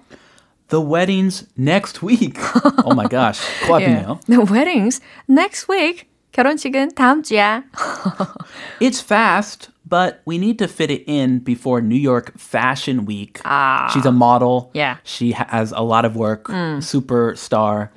The 0.68 0.84
wedding's 0.84 1.46
next 1.58 2.04
week. 2.06 2.38
oh 2.84 2.94
my 2.94 3.08
gosh, 3.08 3.40
코앞이네요. 3.66 4.20
The 4.26 4.42
wedding's 4.44 5.00
next 5.28 5.66
week. 5.70 6.06
결혼식은 6.32 6.94
다음 6.94 7.22
주야. 7.22 7.64
It's 8.80 9.00
fast, 9.02 9.70
but 9.88 10.20
we 10.26 10.36
need 10.36 10.58
to 10.58 10.68
fit 10.68 10.92
it 10.92 11.02
in 11.10 11.42
before 11.42 11.80
New 11.80 11.98
York 11.98 12.38
Fashion 12.38 13.06
Week. 13.06 13.40
She's 13.90 14.06
a 14.06 14.12
model. 14.12 14.70
Yeah. 14.74 14.98
She 15.02 15.32
has 15.32 15.72
a 15.72 15.82
lot 15.82 16.04
of 16.04 16.14
work. 16.16 16.44
Superstar. 16.80 17.88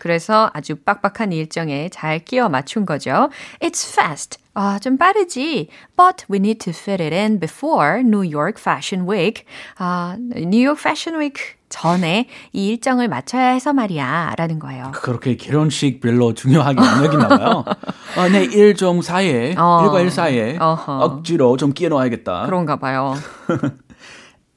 그래서 0.00 0.50
아주 0.54 0.76
빡빡한 0.76 1.30
일정에 1.32 1.90
잘 1.90 2.18
끼워 2.24 2.48
맞춘 2.48 2.86
거죠. 2.86 3.28
It's 3.60 3.84
fast. 3.86 4.38
아, 4.55 4.79
좀 4.79 4.97
빠르지. 4.97 5.67
But 5.95 6.25
we 6.31 6.37
need 6.39 6.59
to 6.65 6.71
fit 6.71 7.03
it 7.03 7.13
in 7.13 7.39
before 7.39 7.99
New 7.99 8.23
York 8.23 8.59
Fashion 8.59 9.07
Week. 9.07 9.45
아, 9.77 10.15
New 10.17 10.65
York 10.65 10.79
Fashion 10.79 11.19
Week 11.19 11.39
전에 11.69 12.27
이 12.53 12.67
일정을 12.69 13.07
맞춰야 13.09 13.47
해서 13.49 13.73
말이야. 13.73 14.33
라는 14.37 14.59
거예요. 14.59 14.91
그렇게 14.93 15.35
결혼식 15.35 15.99
별로 15.99 16.33
중요하게 16.33 16.79
안 16.81 17.03
여기나 17.05 17.27
봐요. 17.27 17.65
어, 18.17 18.27
내 18.31 18.45
일정 18.45 19.01
사이에, 19.01 19.55
어. 19.57 19.81
일과 19.83 19.99
일 19.99 20.09
사이에 20.09 20.57
어허. 20.59 20.99
억지로 20.99 21.57
좀 21.57 21.73
끼워 21.73 21.89
넣어야겠다. 21.89 22.45
그런가 22.45 22.77
봐요. 22.77 23.15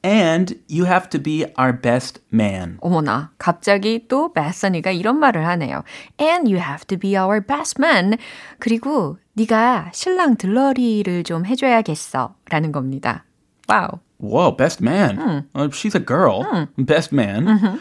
And 0.02 0.60
you 0.68 0.84
have 0.84 1.08
to 1.10 1.18
be 1.18 1.46
our 1.58 1.72
best 1.72 2.20
man. 2.30 2.76
어머나, 2.80 3.30
갑자기 3.38 4.06
또 4.06 4.34
베서니가 4.34 4.90
이런 4.90 5.18
말을 5.18 5.46
하네요. 5.46 5.82
And 6.20 6.46
you 6.46 6.58
have 6.58 6.84
to 6.88 6.98
be 6.98 7.16
our 7.16 7.40
best 7.40 7.80
man. 7.80 8.18
그리고 8.58 9.16
네가 9.32 9.90
신랑 9.94 10.36
들러리를 10.36 11.24
좀 11.24 11.46
해줘야겠어. 11.46 12.34
라는 12.50 12.70
겁니다. 12.70 13.24
와우. 13.66 13.88
Whoa, 14.20 14.54
best 14.54 14.82
man. 14.82 15.46
Uh, 15.54 15.68
she's 15.70 15.94
a 15.94 16.04
girl. 16.04 16.68
Best 16.76 17.14
man. 17.14 17.80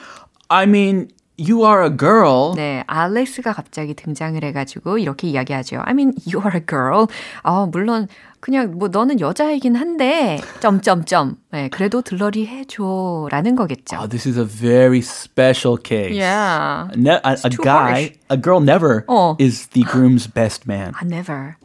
I 0.49 0.65
mean, 0.65 1.09
you 1.38 1.64
are 1.64 1.84
a 1.84 1.90
girl. 1.96 2.54
네, 2.56 2.82
알렉스가 2.86 3.52
갑자기 3.52 3.94
등장을 3.94 4.42
해가지고 4.42 4.98
이렇게 4.98 5.28
이야기하죠. 5.28 5.82
I 5.84 5.92
mean, 5.92 6.12
you 6.26 6.42
are 6.44 6.54
a 6.54 6.64
girl. 6.66 7.06
어, 7.42 7.66
물론 7.66 8.08
그냥 8.40 8.78
뭐 8.78 8.88
너는 8.88 9.20
여자이긴 9.20 9.74
한데 9.76 10.40
점점점. 10.60 11.36
네, 11.50 11.68
그래도 11.68 12.02
들러리 12.02 12.46
해줘라는 12.46 13.56
거겠죠. 13.56 13.96
Oh, 13.98 14.08
this 14.08 14.28
is 14.28 14.38
a 14.38 14.44
very 14.44 15.00
special 15.00 15.76
case. 15.76 16.16
Yeah. 16.16 16.88
Ne- 16.96 17.20
a, 17.24 17.36
a 17.44 17.50
guy, 17.50 17.90
harsh. 17.90 18.12
a 18.30 18.36
girl 18.36 18.60
never 18.60 19.04
어. 19.08 19.36
is 19.40 19.68
the 19.68 19.82
groom's 19.84 20.26
best 20.26 20.66
man. 20.66 20.92
I 21.00 21.04
never. 21.04 21.56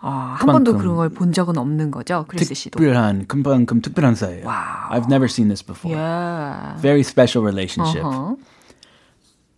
아, 0.00 0.36
한 0.38 0.46
번도 0.46 0.72
그만큼 0.72 0.78
그런 0.78 0.96
걸 0.96 1.08
본 1.10 1.32
적은 1.32 1.58
없는 1.58 1.90
거죠, 1.90 2.24
크리스 2.28 2.54
씨도. 2.54 2.78
특별한, 2.78 3.26
금방금 3.26 3.80
특별한 3.82 4.14
사이예요. 4.14 4.46
Wow. 4.46 4.90
I've 4.90 5.06
never 5.08 5.26
seen 5.26 5.48
this 5.48 5.62
before. 5.64 5.94
Yeah. 5.96 6.80
Very 6.80 7.00
special 7.00 7.44
relationship. 7.44 8.04
어허. 8.04 8.36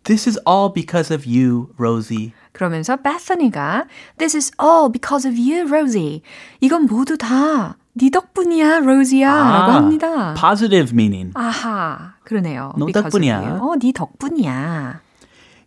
This 0.05 0.27
is 0.27 0.41
all 0.49 0.73
because 0.73 1.13
of 1.13 1.27
you, 1.29 1.69
Rosie. 1.79 2.33
그러면서 2.53 2.97
베서니가 2.97 3.85
This 4.19 4.35
is 4.37 4.51
all 4.61 4.91
because 4.91 5.29
of 5.29 5.37
you, 5.39 5.69
Rosie. 5.69 6.23
이건 6.61 6.87
모두 6.87 7.19
다 7.19 7.77
네 7.93 8.09
덕분이야, 8.09 8.79
로지야. 8.81 9.29
라고 9.29 9.73
합니다. 9.73 10.35
positive 10.39 10.93
meaning. 10.95 11.33
아하, 11.35 12.15
그러네요. 12.25 12.73
너 12.79 12.87
덕분이야. 12.87 13.59
어, 13.61 13.75
네 13.79 13.93
덕분이야. 13.93 15.01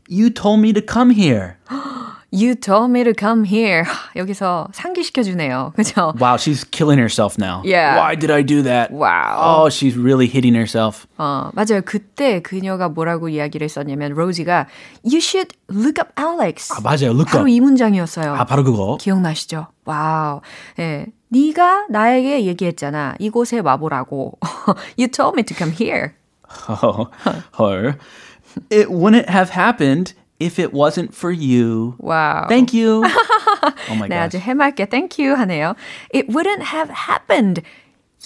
You 0.10 0.30
told 0.34 0.60
me 0.66 0.74
to 0.74 0.82
come 0.82 1.14
here. 1.14 1.56
You 2.36 2.56
told 2.56 2.90
me 2.90 3.04
to 3.04 3.14
come 3.14 3.46
here. 3.46 3.86
여기서 4.16 4.70
상기시켜주네요. 4.74 5.74
그죠? 5.76 6.16
Wow, 6.20 6.38
she's 6.38 6.64
killing 6.64 6.98
herself 6.98 7.38
now. 7.38 7.62
Yeah. 7.64 7.96
Why 7.96 8.16
did 8.16 8.32
I 8.32 8.42
do 8.42 8.64
that? 8.64 8.90
Wow. 8.90 9.38
Oh, 9.38 9.70
she's 9.70 9.96
really 9.96 10.26
hitting 10.26 10.56
herself. 10.56 11.06
어, 11.20 11.52
맞아요. 11.54 11.82
그때 11.86 12.42
그녀가 12.42 12.90
뭐라고 12.90 13.30
이야기를 13.30 13.66
했었냐면, 13.66 14.14
로지가 14.14 14.66
You 15.04 15.20
should 15.22 15.54
look 15.70 16.02
up 16.02 16.12
Alex. 16.18 16.74
아, 16.74 16.82
맞아요. 16.82 17.14
Look 17.14 17.30
바로 17.30 17.42
up. 17.42 17.50
이 17.52 17.60
문장이었어요. 17.60 18.34
아, 18.34 18.46
바로 18.46 18.64
그거. 18.64 18.98
기억나시죠? 19.00 19.68
와우. 19.86 20.42
예. 20.80 21.06
네가 21.30 21.86
나에게 21.92 22.46
얘기했잖아. 22.46 23.14
이곳에 23.20 23.60
와보라고. 23.60 24.40
you 24.98 25.08
told 25.08 25.36
me 25.36 25.44
to 25.44 25.56
come 25.56 25.72
here. 25.72 26.16
Oh, 26.68 27.12
her. 27.60 28.00
It 28.72 28.90
wouldn't 28.90 29.30
have 29.30 29.52
happened 29.52 30.16
if 30.43 30.59
it 30.59 30.73
wasn't 30.73 31.15
for 31.15 31.33
you. 31.33 31.95
와우. 31.99 32.49
Thank 32.49 32.73
you. 32.73 33.03
oh 33.91 33.95
my 33.97 34.09
네, 34.09 34.17
아주 34.17 34.39
gosh. 34.39 34.45
해맑게 34.45 34.89
thank 34.91 35.19
you 35.19 35.35
하네요. 35.37 35.75
It 36.15 36.29
wouldn't 36.29 36.63
have 36.73 36.91
happened. 37.09 37.63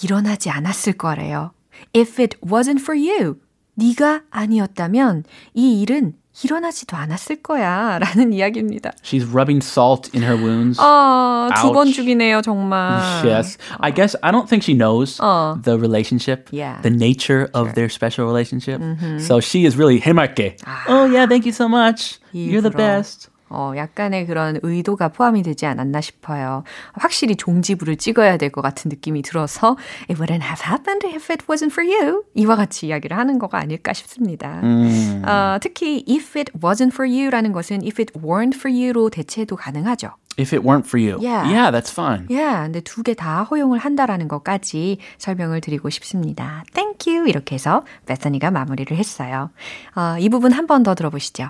일어나지 0.03 0.49
않았을 0.49 0.93
거래요. 0.93 1.51
If 1.95 2.21
it 2.21 2.37
wasn't 2.41 2.79
for 2.81 2.97
you. 2.97 3.39
네가 3.75 4.21
아니었다면 4.29 5.23
이 5.55 5.81
일은 5.81 6.13
일어나지도 6.43 6.97
않았을 6.97 7.43
거야. 7.43 7.99
라는 7.99 8.33
이야기입니다. 8.33 8.91
She's 9.03 9.27
rubbing 9.29 9.63
salt 9.63 10.09
in 10.15 10.23
her 10.23 10.35
wounds. 10.35 10.79
아, 10.81 11.49
두 11.61 11.71
번 11.71 11.87
Ouch. 11.87 11.95
죽이네요, 11.95 12.41
정말. 12.41 12.99
Yes. 13.23 13.57
I 13.79 13.93
guess 13.93 14.17
I 14.23 14.31
don't 14.31 14.47
think 14.49 14.63
she 14.63 14.73
knows 14.75 15.19
어. 15.21 15.61
the 15.63 15.77
relationship, 15.77 16.49
Yeah. 16.51 16.81
the 16.81 16.89
nature 16.89 17.49
of 17.53 17.75
their 17.75 17.87
special 17.87 18.25
relationship. 18.25 18.81
So 19.19 19.39
she 19.41 19.65
is 19.65 19.77
really 19.77 19.99
해맑게. 20.01 20.57
Oh 20.89 21.05
yeah, 21.05 21.27
thank 21.27 21.45
you 21.45 21.53
so 21.53 21.67
much. 21.69 22.19
You're 22.33 22.61
the 22.61 22.71
일부러. 22.73 22.77
best. 22.97 23.29
어, 23.50 23.72
약간의 23.76 24.26
그런 24.26 24.58
의도가 24.62 25.08
포함이 25.08 25.42
되지 25.42 25.66
않았나 25.66 26.00
싶어요. 26.00 26.64
확실히 26.94 27.36
종지부를 27.36 27.96
찍어야 27.96 28.36
될 28.36 28.50
것 28.50 28.62
같은 28.62 28.88
느낌이 28.88 29.22
들어서 29.22 29.76
It 30.10 30.14
wouldn't 30.20 30.42
have 30.42 30.64
happened 30.66 31.06
if 31.06 31.30
it 31.32 31.44
wasn't 31.46 31.70
for 31.72 31.86
you. 31.86 32.24
이와 32.34 32.56
같이 32.56 32.86
이야기를 32.88 33.16
하는 33.16 33.38
거가 33.38 33.58
아닐까 33.58 33.92
싶습니다. 33.92 34.60
어, 34.62 35.58
특히 35.60 36.04
if 36.08 36.38
it 36.38 36.52
wasn't 36.60 36.92
for 36.92 37.08
you라는 37.08 37.52
것은 37.52 37.80
if 37.82 38.00
it 38.00 38.12
weren't 38.18 38.54
for 38.54 38.72
you로 38.74 39.10
대체도 39.10 39.56
가능하죠. 39.56 40.10
If 40.40 40.54
it 40.54 40.64
weren't 40.64 40.86
for 40.86 40.98
you. 41.02 41.18
Yeah. 41.20 41.50
Yeah, 41.52 41.70
that's 41.72 41.90
fine. 41.90 42.26
Yeah, 42.30 42.62
근데 42.70 42.80
두 42.80 43.02
개 43.02 43.14
다 43.14 43.42
허용을 43.42 43.80
한다라는 43.80 44.28
것까지 44.28 44.98
설명을 45.18 45.60
드리고 45.60 45.90
싶습니다. 45.90 46.62
Thank 46.74 47.12
you 47.12 47.28
이렇게 47.28 47.56
해서 47.56 47.84
베서니가 48.06 48.52
마무리를 48.52 48.96
했어요. 48.96 49.50
어, 49.96 50.16
이 50.20 50.28
부분 50.28 50.52
한 50.52 50.66
번 50.68 50.84
더 50.84 50.94
들어보시죠. 50.94 51.48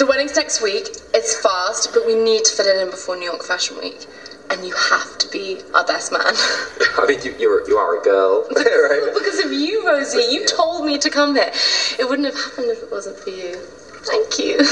The 0.00 0.06
wedding's 0.06 0.34
next 0.34 0.62
week. 0.62 0.88
It's 1.12 1.36
fast, 1.42 1.92
but 1.92 2.06
we 2.06 2.14
need 2.14 2.44
to 2.46 2.52
fit 2.56 2.64
it 2.64 2.80
in 2.80 2.88
before 2.88 3.16
New 3.16 3.26
York 3.26 3.42
Fashion 3.44 3.76
Week. 3.82 4.06
And 4.48 4.64
you 4.66 4.72
have 4.72 5.18
to 5.18 5.28
be 5.28 5.60
our 5.74 5.84
best 5.84 6.10
man. 6.10 6.22
I 6.24 7.04
mean, 7.06 7.20
you, 7.22 7.34
you're, 7.38 7.68
you 7.68 7.76
are 7.76 8.00
a 8.00 8.02
girl, 8.02 8.48
right? 8.56 9.10
because 9.12 9.44
of 9.44 9.52
you, 9.52 9.86
Rosie. 9.86 10.24
You 10.30 10.46
told 10.46 10.86
me 10.86 10.96
to 10.96 11.10
come 11.10 11.34
here. 11.34 11.52
It 11.98 12.08
wouldn't 12.08 12.24
have 12.24 12.34
happened 12.34 12.70
if 12.70 12.82
it 12.82 12.90
wasn't 12.90 13.18
for 13.18 13.28
you. 13.28 13.60
Thank 14.08 14.38
you. 14.38 14.64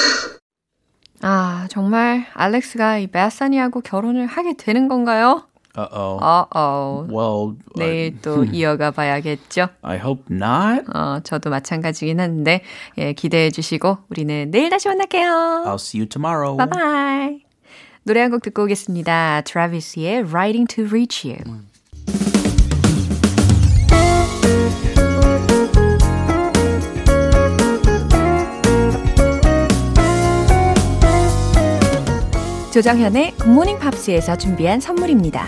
아, 1.21 1.67
정말 1.69 2.27
알렉스가 2.33 2.99
이 2.99 3.09
베서니하고 3.09 3.83
결혼을 3.83 4.27
하게 4.27 4.55
되는 4.57 4.89
건가요? 4.89 5.45
Uh-oh. 5.76 6.20
어어. 6.22 7.08
well, 7.10 7.56
내일 7.76 8.22
또 8.22 8.44
이어가 8.44 8.92
봐야겠죠. 8.92 9.70
I 9.82 9.98
hope 9.98 10.26
not. 10.30 10.86
어, 10.94 11.20
저도 11.24 11.50
마찬가지긴 11.50 12.20
한데, 12.20 12.62
예, 13.00 13.14
기대해 13.14 13.50
주시고, 13.50 13.98
우리는 14.10 14.52
내일 14.52 14.70
다시 14.70 14.88
만날게요. 14.88 15.64
I'll 15.66 15.76
see 15.76 16.00
you 16.02 16.08
tomorrow. 16.08 16.58
바이바이. 16.58 17.42
노래 18.04 18.22
한 18.22 18.30
곡 18.32 18.44
듣고 18.44 18.64
오겠습니다. 18.64 19.42
트라비스의 19.46 20.26
Writing 20.26 20.68
to 20.68 20.86
Reach 20.86 21.28
You. 21.28 21.62
조정현의 32.72 33.34
굿모닝 33.38 33.78
팝스에서 33.80 34.36
준비한 34.36 34.80
선물입니다. 34.80 35.48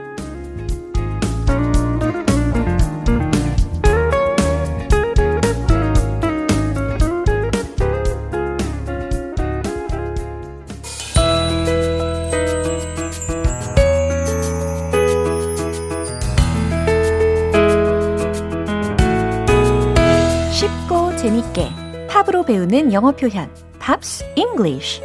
팝으로 22.41 22.45
배우는 22.45 22.93
영어 22.93 23.11
표현 23.11 23.49
Pops 23.79 24.25
English 24.35 25.01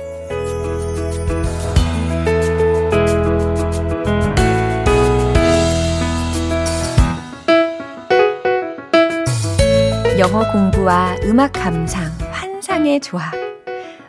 영어 10.19 10.51
공부와 10.51 11.17
음악 11.25 11.53
감상, 11.53 12.11
환상의 12.31 13.01
조합. 13.01 13.35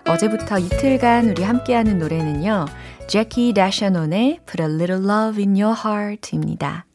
어제부터 0.08 0.58
이틀간 0.58 1.32
우리 1.32 1.44
함께하는 1.44 2.00
노래는요. 2.00 2.66
재키 3.08 3.54
드샤논의 3.54 4.40
Put 4.46 4.62
a 4.62 4.68
Little 4.68 5.04
Love 5.04 5.44
in 5.44 5.62
Your 5.62 5.78
Heart입니다. 5.78 6.86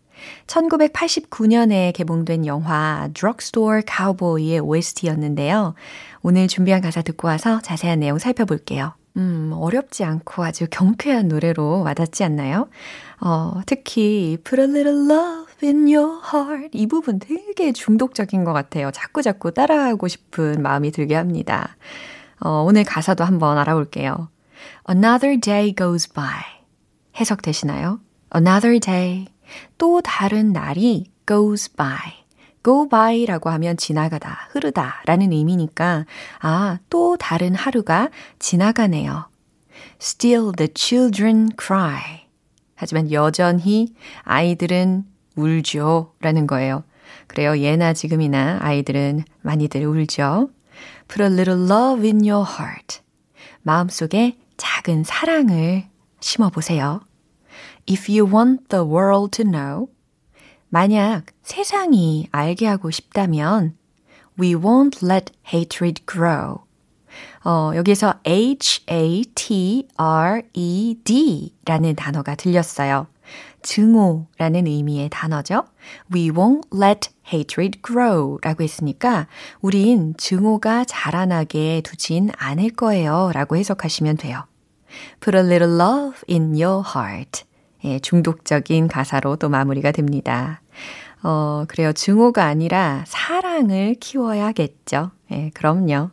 1989년에 0.47 1.93
개봉된 1.93 2.47
영화 2.47 3.09
Drugstore 3.13 3.83
Cowboy의 3.87 4.61
OST였는데요. 4.61 5.75
오늘 6.23 6.49
준비한 6.49 6.81
가사 6.81 7.03
듣고 7.03 7.29
와서 7.29 7.61
자세한 7.61 8.01
내용 8.01 8.19
살펴볼게요. 8.19 8.95
음, 9.17 9.53
어렵지 9.55 10.05
않고 10.05 10.43
아주 10.45 10.67
경쾌한 10.71 11.29
노래로 11.29 11.83
와닿지 11.83 12.25
않나요? 12.25 12.69
어, 13.21 13.61
특히 13.67 14.39
Put 14.43 14.61
a 14.61 14.67
little 14.69 15.11
love 15.11 15.53
in 15.63 15.83
your 15.83 16.21
heart 16.33 16.71
이 16.73 16.87
부분 16.87 17.19
되게 17.19 17.73
중독적인 17.73 18.45
것 18.45 18.53
같아요. 18.53 18.91
자꾸자꾸 18.91 19.53
따라하고 19.53 20.09
싶은 20.09 20.63
마음이 20.63 20.93
들게 20.93 21.15
합니다. 21.15 21.77
어, 22.41 22.65
오늘 22.67 22.85
가사도 22.85 23.25
한번 23.25 23.59
알아볼게요. 23.59 24.29
Another 24.89 25.39
day 25.39 25.75
goes 25.75 26.11
by. 26.11 26.27
해석되시나요? 27.21 28.01
Another 28.35 28.81
day. 28.81 29.27
또 29.77 30.01
다른 30.01 30.53
날이 30.53 31.11
goes 31.27 31.71
by. 31.75 32.22
Go 32.63 32.89
by라고 32.89 33.51
하면 33.51 33.77
지나가다, 33.77 34.49
흐르다 34.51 35.03
라는 35.07 35.33
의미니까, 35.33 36.07
아, 36.41 36.79
또 36.91 37.17
다른 37.17 37.55
하루가 37.55 38.11
지나가네요. 38.39 39.29
Still 40.01 40.53
the 40.57 40.69
children 40.75 41.49
cry. 41.61 42.27
하지만 42.75 43.13
여전히 43.13 43.95
아이들은 44.23 45.05
울죠. 45.37 46.15
라는 46.21 46.47
거예요. 46.47 46.85
그래요. 47.27 47.57
예나 47.59 47.93
지금이나 47.93 48.59
아이들은 48.61 49.25
많이들 49.43 49.87
울죠. 49.87 50.51
Put 51.09 51.23
a 51.23 51.29
little 51.29 51.65
love 51.65 52.05
in 52.05 52.29
your 52.29 52.47
heart. 52.49 53.01
마음속에 53.63 54.37
작은 54.57 55.05
사랑을 55.05 55.89
심어보세요. 56.21 57.01
If 57.89 58.11
you 58.11 58.33
want 58.33 58.69
the 58.69 58.85
world 58.85 59.31
to 59.37 59.45
know, 59.45 59.89
만약 60.75 61.25
세상이 61.43 62.29
알게 62.33 62.67
하고 62.67 62.91
싶다면, 62.91 63.77
we 64.41 64.55
won't 64.55 65.07
let 65.07 65.31
hatred 65.47 66.07
grow. 66.11 66.61
어, 67.45 67.73
여기서 67.75 68.15
H-A-T-R-E-D 68.25 68.87
라는 71.67 71.95
단어가 71.95 72.35
들렸어요. 72.35 73.07
증오라는 73.61 74.67
의미의 74.67 75.11
단어죠. 75.11 75.65
We 76.11 76.31
won't 76.31 76.75
let 76.75 77.11
hatred 77.31 77.83
grow 77.85 78.39
라고 78.41 78.63
했으니까 78.65 79.27
우린 79.61 80.15
증오가 80.17 80.87
자라나게 80.87 81.83
두진 81.85 82.31
않을 82.39 82.71
거예요 82.71 83.31
라고 83.35 83.59
해석하시면 83.59 84.17
돼요. 84.17 84.47
Put 85.21 85.37
a 85.37 85.43
little 85.45 85.79
love 85.79 86.23
in 86.31 86.55
your 86.55 86.83
heart. 86.97 87.45
예, 87.85 87.99
중독적인 87.99 88.89
가사로 88.89 89.37
또 89.37 89.51
마무리가 89.51 89.93
됩니다. 89.93 90.62
어, 91.23 91.65
그래요. 91.69 91.93
증오가 91.93 92.45
아니라 92.47 93.05
사랑을 93.07 93.95
키워야겠죠. 94.01 95.11
예, 95.33 95.51
그럼요. 95.55 96.11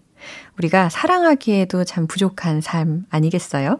우리가 0.57 0.89
사랑하기에도 0.89 1.85
참 1.85 2.05
부족한 2.05 2.59
삶 2.59 3.05
아니겠어요? 3.09 3.79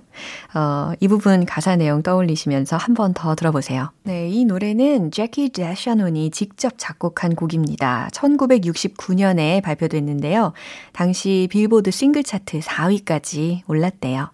어, 0.56 0.92
이 1.02 1.08
부분 1.10 1.46
가사 1.46 1.76
내용 1.76 2.02
떠올리시면서 2.02 2.78
한 2.78 2.94
번 2.96 3.14
더 3.14 3.36
들어보세요. 3.36 3.92
네, 4.04 4.30
이 4.30 4.46
노래는 4.46 5.12
제키 5.12 5.50
데샤논이 5.50 6.32
직접 6.32 6.74
작곡한 6.78 7.36
곡입니다. 7.36 8.10
1969년에 8.14 9.62
발표됐는데요. 9.62 10.54
당시 10.94 11.50
빌보드 11.52 11.92
싱글 11.92 12.24
차트 12.24 12.60
4위까지 12.60 13.62
올랐대요. 13.68 14.32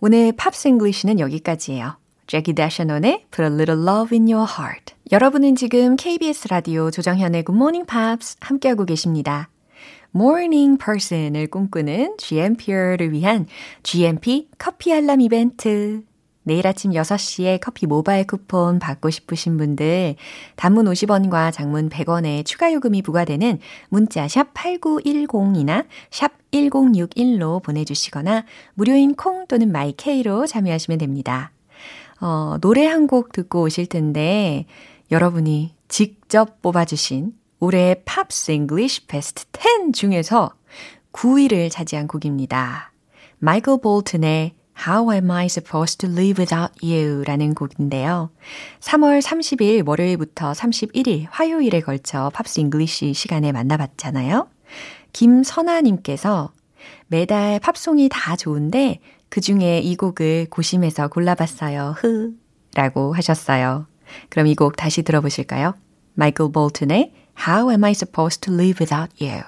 오늘 0.00 0.32
Pops 0.32 0.68
English는 0.68 1.20
여기까지예요. 1.20 1.96
재키 2.26 2.54
드샤논의 2.54 3.26
Put 3.30 3.42
a 3.42 3.48
Little 3.48 3.86
Love 3.86 4.16
in 4.16 4.32
Your 4.32 4.50
Heart. 4.50 4.94
여러분은 5.12 5.56
지금 5.56 5.96
KBS 5.96 6.48
라디오 6.48 6.90
조정현의 6.90 7.44
Good 7.44 7.56
Morning 7.56 7.86
Pops 7.86 8.36
함께하고 8.40 8.86
계십니다. 8.86 9.50
Morning 10.14 10.78
Person을 10.82 11.48
꿈꾸는 11.48 12.16
GMP를 12.18 13.12
위한 13.12 13.46
GMP 13.82 14.48
커피 14.58 14.92
알람 14.92 15.20
이벤트. 15.20 16.02
내일 16.44 16.66
아침 16.66 16.92
6시에 16.92 17.58
커피 17.60 17.86
모바일 17.86 18.26
쿠폰 18.26 18.78
받고 18.78 19.10
싶으신 19.10 19.56
분들 19.56 20.14
단문 20.56 20.84
50원과 20.86 21.52
장문 21.52 21.88
100원의 21.88 22.44
추가 22.44 22.72
요금이 22.72 23.02
부과되는 23.02 23.58
문자 23.88 24.28
샵 24.28 24.52
8910이나 24.54 25.86
샵 26.10 26.32
1061로 26.52 27.62
보내주시거나 27.62 28.44
무료인 28.74 29.14
콩 29.14 29.46
또는 29.46 29.72
마이케이로 29.72 30.46
참여하시면 30.46 30.98
됩니다. 30.98 31.53
어, 32.24 32.56
노래 32.62 32.86
한 32.86 33.06
곡 33.06 33.32
듣고 33.32 33.60
오실 33.64 33.84
텐데 33.84 34.64
여러분이 35.10 35.74
직접 35.88 36.62
뽑아주신 36.62 37.34
올해의 37.60 38.02
Pops 38.06 38.50
English 38.52 39.06
베스트 39.06 39.44
10 39.58 39.92
중에서 39.92 40.50
9위를 41.12 41.70
차지한 41.70 42.08
곡입니다. 42.08 42.92
마이클 43.38 43.78
볼튼의 43.78 44.54
How 44.88 45.12
am 45.12 45.30
I 45.30 45.44
supposed 45.46 45.98
to 45.98 46.10
live 46.10 46.42
without 46.42 46.72
you? 46.82 47.24
라는 47.24 47.54
곡인데요. 47.54 48.30
3월 48.80 49.20
30일 49.20 49.86
월요일부터 49.86 50.52
31일 50.52 51.26
화요일에 51.30 51.80
걸쳐 51.82 52.30
Pops 52.32 52.58
English 52.58 53.12
시간에 53.12 53.52
만나봤잖아요. 53.52 54.48
김선아님께서 55.12 56.52
매달 57.06 57.60
팝송이 57.60 58.08
다 58.10 58.34
좋은데 58.34 59.00
그 59.34 59.40
중에 59.40 59.80
이 59.80 59.96
곡을 59.96 60.46
고심해서 60.48 61.08
골라봤어요. 61.08 61.96
흐. 61.98 62.34
라고 62.76 63.12
하셨어요. 63.14 63.88
그럼 64.28 64.46
이 64.46 64.54
곡 64.54 64.76
다시 64.76 65.02
들어보실까요? 65.02 65.74
마이클 66.14 66.52
볼튼의 66.52 67.12
How 67.48 67.68
am 67.68 67.82
I 67.82 67.90
supposed 67.90 68.42
to 68.42 68.54
live 68.54 68.76
without 68.80 69.10
you? 69.20 69.42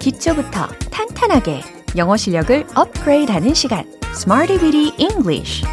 기초부터 0.00 0.66
탄탄하게 0.90 1.60
영어 1.96 2.16
실력을 2.16 2.66
업그레이드하는 2.74 3.54
시간 3.54 3.84
Smarty 4.14 4.58
Weedy 4.60 4.92
English 4.98 5.64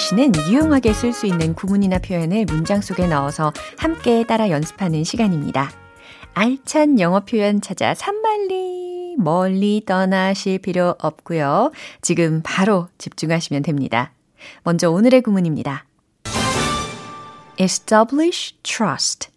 English는 0.00 0.32
유용하게 0.48 0.94
쓸 0.94 1.12
수 1.12 1.26
있는 1.26 1.54
구문이나 1.54 1.98
표현을 1.98 2.46
문장 2.46 2.80
속에 2.80 3.06
넣어서 3.06 3.52
함께 3.76 4.24
따라 4.24 4.48
연습하는 4.48 5.04
시간입니다. 5.04 5.70
알찬 6.32 6.98
영어 7.00 7.20
표현 7.20 7.60
찾아 7.60 7.94
산만리 7.94 9.16
멀리 9.18 9.82
떠나실 9.84 10.60
필요 10.60 10.94
없고요. 10.98 11.72
지금 12.00 12.40
바로 12.42 12.88
집중하시면 12.96 13.62
됩니다. 13.62 14.12
먼저 14.62 14.90
오늘의 14.90 15.20
구문입니다. 15.20 15.84
establish 17.58 18.54
trust. 18.62 19.28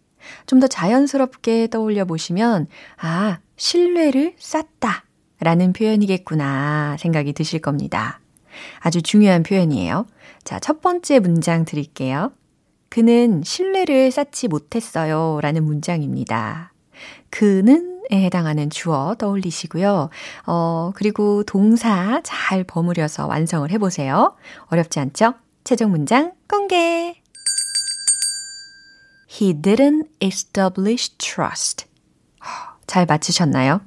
좀 0.45 0.59
더 0.59 0.67
자연스럽게 0.67 1.67
떠올려 1.69 2.05
보시면, 2.05 2.67
아, 2.97 3.39
신뢰를 3.57 4.35
쌓다 4.37 5.03
라는 5.39 5.73
표현이겠구나 5.73 6.97
생각이 6.99 7.33
드실 7.33 7.59
겁니다. 7.59 8.20
아주 8.79 9.01
중요한 9.01 9.43
표현이에요. 9.43 10.05
자, 10.43 10.59
첫 10.59 10.81
번째 10.81 11.19
문장 11.19 11.65
드릴게요. 11.65 12.31
그는 12.89 13.41
신뢰를 13.43 14.11
쌓지 14.11 14.47
못했어요 14.47 15.39
라는 15.41 15.63
문장입니다. 15.63 16.73
그는 17.29 18.01
에 18.11 18.25
해당하는 18.25 18.69
주어 18.69 19.15
떠올리시고요. 19.17 20.09
어, 20.45 20.91
그리고 20.95 21.43
동사 21.43 22.19
잘 22.23 22.65
버무려서 22.65 23.25
완성을 23.25 23.69
해보세요. 23.71 24.35
어렵지 24.67 24.99
않죠? 24.99 25.35
최종 25.63 25.91
문장 25.91 26.33
공개! 26.49 27.15
He 29.29 29.53
didn't 29.53 30.09
establish 30.21 31.15
trust. 31.17 31.85
잘 32.85 33.05
맞추셨나요? 33.05 33.79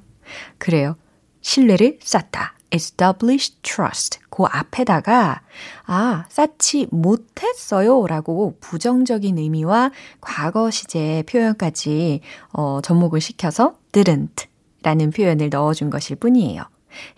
그래요. 0.57 0.95
신뢰를 1.41 1.99
쌓다. 2.01 2.55
establish 2.73 3.61
trust. 3.61 4.19
그 4.35 4.43
앞에다가, 4.43 5.41
아, 5.85 6.25
쌓지 6.27 6.87
못했어요. 6.91 8.05
라고 8.05 8.57
부정적인 8.59 9.37
의미와 9.37 9.91
과거 10.19 10.69
시제 10.69 11.23
표현까지, 11.29 12.19
어, 12.51 12.81
접목을 12.81 13.21
시켜서 13.21 13.75
didn't 13.93 14.47
라는 14.83 15.11
표현을 15.11 15.49
넣어준 15.49 15.89
것일 15.89 16.17
뿐이에요. 16.17 16.63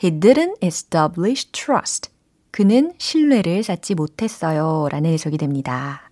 He 0.03 0.19
didn't 0.19 0.63
establish 0.63 1.51
trust. 1.51 2.11
그는 2.51 2.93
신뢰를 2.99 3.63
쌓지 3.63 3.95
못했어요. 3.95 4.87
라는 4.91 5.09
해석이 5.09 5.39
됩니다. 5.39 6.11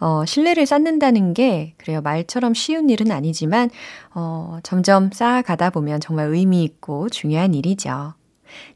어, 0.00 0.24
신뢰를 0.24 0.66
쌓는다는 0.66 1.32
게, 1.32 1.74
그래요. 1.78 2.00
말처럼 2.00 2.54
쉬운 2.54 2.90
일은 2.90 3.12
아니지만, 3.12 3.70
어, 4.14 4.58
점점 4.64 5.12
쌓아가다 5.12 5.70
보면 5.70 6.00
정말 6.00 6.26
의미 6.28 6.64
있고 6.64 7.08
중요한 7.08 7.54
일이죠. 7.54 8.14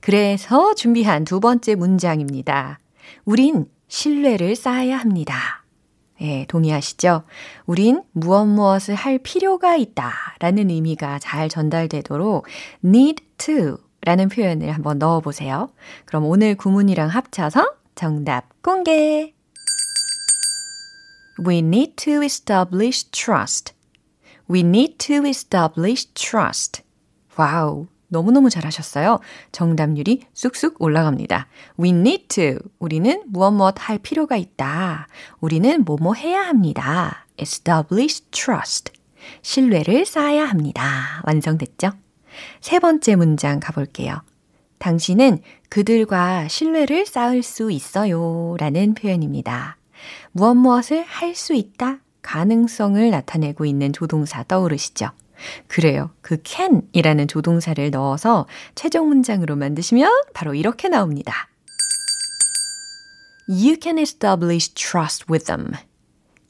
그래서 0.01 0.75
준비한 0.75 1.25
두 1.25 1.41
번째 1.41 1.75
문장입니다. 1.75 2.79
우린 3.25 3.67
신뢰를 3.89 4.57
쌓아야 4.57 4.97
합니다. 4.97 5.65
예, 6.21 6.47
동의하시죠? 6.47 7.25
우린 7.67 8.03
무엇 8.13 8.47
무엇을 8.47 8.95
할 8.95 9.19
필요가 9.19 9.77
있다 9.77 10.13
라는 10.39 10.71
의미가 10.71 11.19
잘 11.19 11.49
전달되도록 11.49 12.47
need 12.85 13.25
to 13.39 13.79
라는 14.03 14.29
표현을 14.29 14.71
한번 14.73 14.99
넣어 14.99 15.21
보세요. 15.21 15.71
그럼 16.05 16.27
오늘 16.27 16.55
구문이랑 16.55 17.09
합쳐서 17.09 17.75
정답 17.95 18.63
공개! 18.63 19.33
We 21.45 21.59
need 21.59 21.97
to 21.97 22.23
establish 22.23 23.11
trust. 23.11 23.75
We 24.49 24.61
need 24.61 24.99
to 24.99 25.27
establish 25.27 26.13
trust. 26.15 26.83
Wow. 27.37 27.89
너무너무 28.15 28.49
잘하셨어요. 28.49 29.19
정답률이 29.51 30.23
쑥쑥 30.33 30.81
올라갑니다. 30.81 31.49
We 31.81 31.91
need 31.91 32.29
to. 32.29 32.59
우리는 32.79 33.23
무엇 33.27 33.51
무엇 33.51 33.75
할 33.79 33.99
필요가 33.99 34.37
있다. 34.37 35.09
우리는 35.41 35.85
뭐뭐 35.85 36.15
해야 36.15 36.47
합니다. 36.47 37.27
establish 37.37 38.23
trust. 38.31 38.93
신뢰를 39.43 40.07
쌓아야 40.07 40.45
합니다. 40.45 41.23
완성됐죠? 41.27 41.91
세 42.61 42.79
번째 42.79 43.17
문장 43.17 43.59
가볼게요. 43.59 44.23
당신은 44.79 45.41
그들과 45.69 46.47
신뢰를 46.47 47.07
쌓을 47.07 47.43
수 47.43 47.73
있어요. 47.73 48.55
라는 48.59 48.95
표현입니다. 48.95 49.77
무엇 50.33 50.55
무엇을 50.55 51.03
할 51.03 51.35
수 51.35 51.55
있다, 51.55 51.99
가능성을 52.23 53.11
나타내고 53.11 53.65
있는 53.65 53.93
조동사 53.93 54.45
떠오르시죠? 54.45 55.11
그래요. 55.69 56.11
그 56.21 56.39
can이라는 56.43 57.29
조동사를 57.29 57.91
넣어서 57.91 58.47
최종 58.75 59.09
문장으로 59.09 59.57
만드시면 59.57 60.11
바로 60.35 60.55
이렇게 60.55 60.89
나옵니다. 60.89 61.49
You 63.49 63.77
can 63.81 63.99
establish 63.99 64.73
trust 64.75 65.27
with 65.31 65.47
them. 65.47 65.73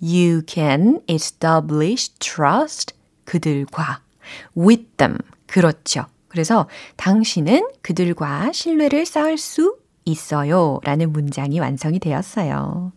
You 0.01 0.43
can 0.47 1.01
establish 1.09 2.13
trust 2.19 2.95
그들과 3.25 4.01
with 4.57 4.85
them. 4.97 5.19
그렇죠. 5.47 6.07
그래서 6.29 6.69
당신은 6.97 7.69
그들과 7.83 8.53
신뢰를 8.53 9.07
쌓을 9.07 9.39
수 9.39 9.77
있어요. 10.05 10.81
라는 10.85 11.13
문장이 11.13 11.59
완성이 11.61 11.99
되었어요. 11.99 12.93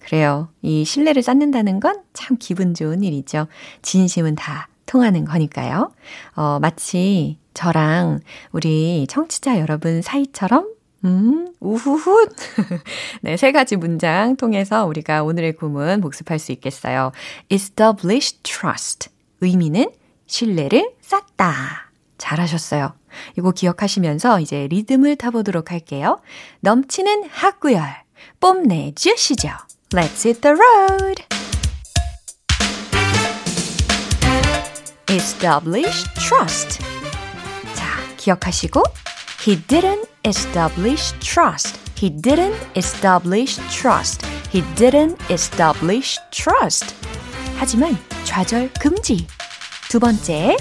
그래요. 0.00 0.48
이 0.62 0.84
신뢰를 0.84 1.22
쌓는다는 1.22 1.80
건 1.80 2.02
참 2.12 2.36
기분 2.38 2.74
좋은 2.74 3.02
일이죠. 3.02 3.46
진심은 3.82 4.34
다 4.34 4.68
통하는 4.90 5.24
거니까요. 5.24 5.92
어, 6.34 6.58
마치 6.60 7.38
저랑 7.54 8.18
우리 8.50 9.06
청취자 9.08 9.60
여러분 9.60 10.02
사이처럼 10.02 10.68
음, 11.04 11.54
우후훗. 11.60 12.28
네, 13.22 13.36
세 13.36 13.52
가지 13.52 13.76
문장 13.76 14.34
통해서 14.34 14.84
우리가 14.86 15.22
오늘의 15.22 15.54
구문 15.54 16.00
복습할 16.00 16.40
수 16.40 16.50
있겠어요. 16.50 17.12
establish 17.48 18.42
trust. 18.42 19.10
의미는 19.40 19.92
신뢰를 20.26 20.90
쌓다. 21.00 21.92
잘하셨어요. 22.18 22.92
이거 23.38 23.52
기억하시면서 23.52 24.40
이제 24.40 24.66
리듬을 24.66 25.16
타보도록 25.16 25.70
할게요. 25.70 26.20
넘치는 26.60 27.28
학구열 27.30 27.82
뽐내 28.40 28.92
주시죠. 28.96 29.50
Let's 29.90 30.26
hit 30.26 30.40
the 30.40 30.56
road. 30.56 31.29
establish 35.09 36.03
trust. 36.15 36.79
자, 37.73 37.85
기억하시고 38.17 38.83
He 39.45 39.57
didn't 39.67 40.07
establish 40.25 41.13
trust. 41.19 41.77
He 41.97 42.09
didn't 42.09 42.57
establish 42.75 43.57
trust. 43.69 44.25
He 44.51 44.61
didn't 44.75 45.17
establish 45.31 46.19
trust. 46.31 46.95
하지만 47.57 47.97
좌절 48.23 48.71
금지. 48.73 49.27
두 49.89 49.99
번째. 49.99 50.57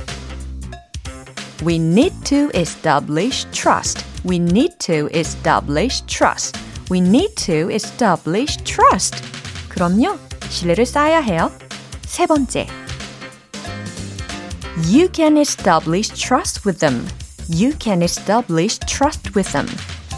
We 1.64 1.76
need 1.76 2.14
to 2.24 2.50
establish 2.54 3.46
trust. 3.50 4.04
We 4.26 4.36
need 4.36 4.76
to 4.80 5.08
establish 5.14 6.04
trust. 6.06 6.58
We 6.90 7.00
need 7.00 7.34
to 7.46 7.70
establish 7.70 8.58
trust. 8.64 9.22
그럼요. 9.68 10.18
신뢰를 10.50 10.86
쌓아야 10.86 11.20
해요. 11.20 11.50
세 12.06 12.26
번째. 12.26 12.66
You 14.87 15.09
can 15.11 15.37
establish 15.37 16.09
trust 16.09 16.65
with 16.65 16.79
them. 16.79 17.05
You 17.49 17.73
can 17.77 18.01
establish 18.01 18.79
trust 18.79 19.35
with 19.35 19.51
them. 19.51 19.67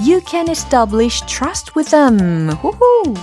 You 0.06 0.22
can 0.30 0.50
establish 0.50 1.22
trust 1.26 1.72
with 1.76 1.90
them. 1.90 2.50
후후. 2.52 3.16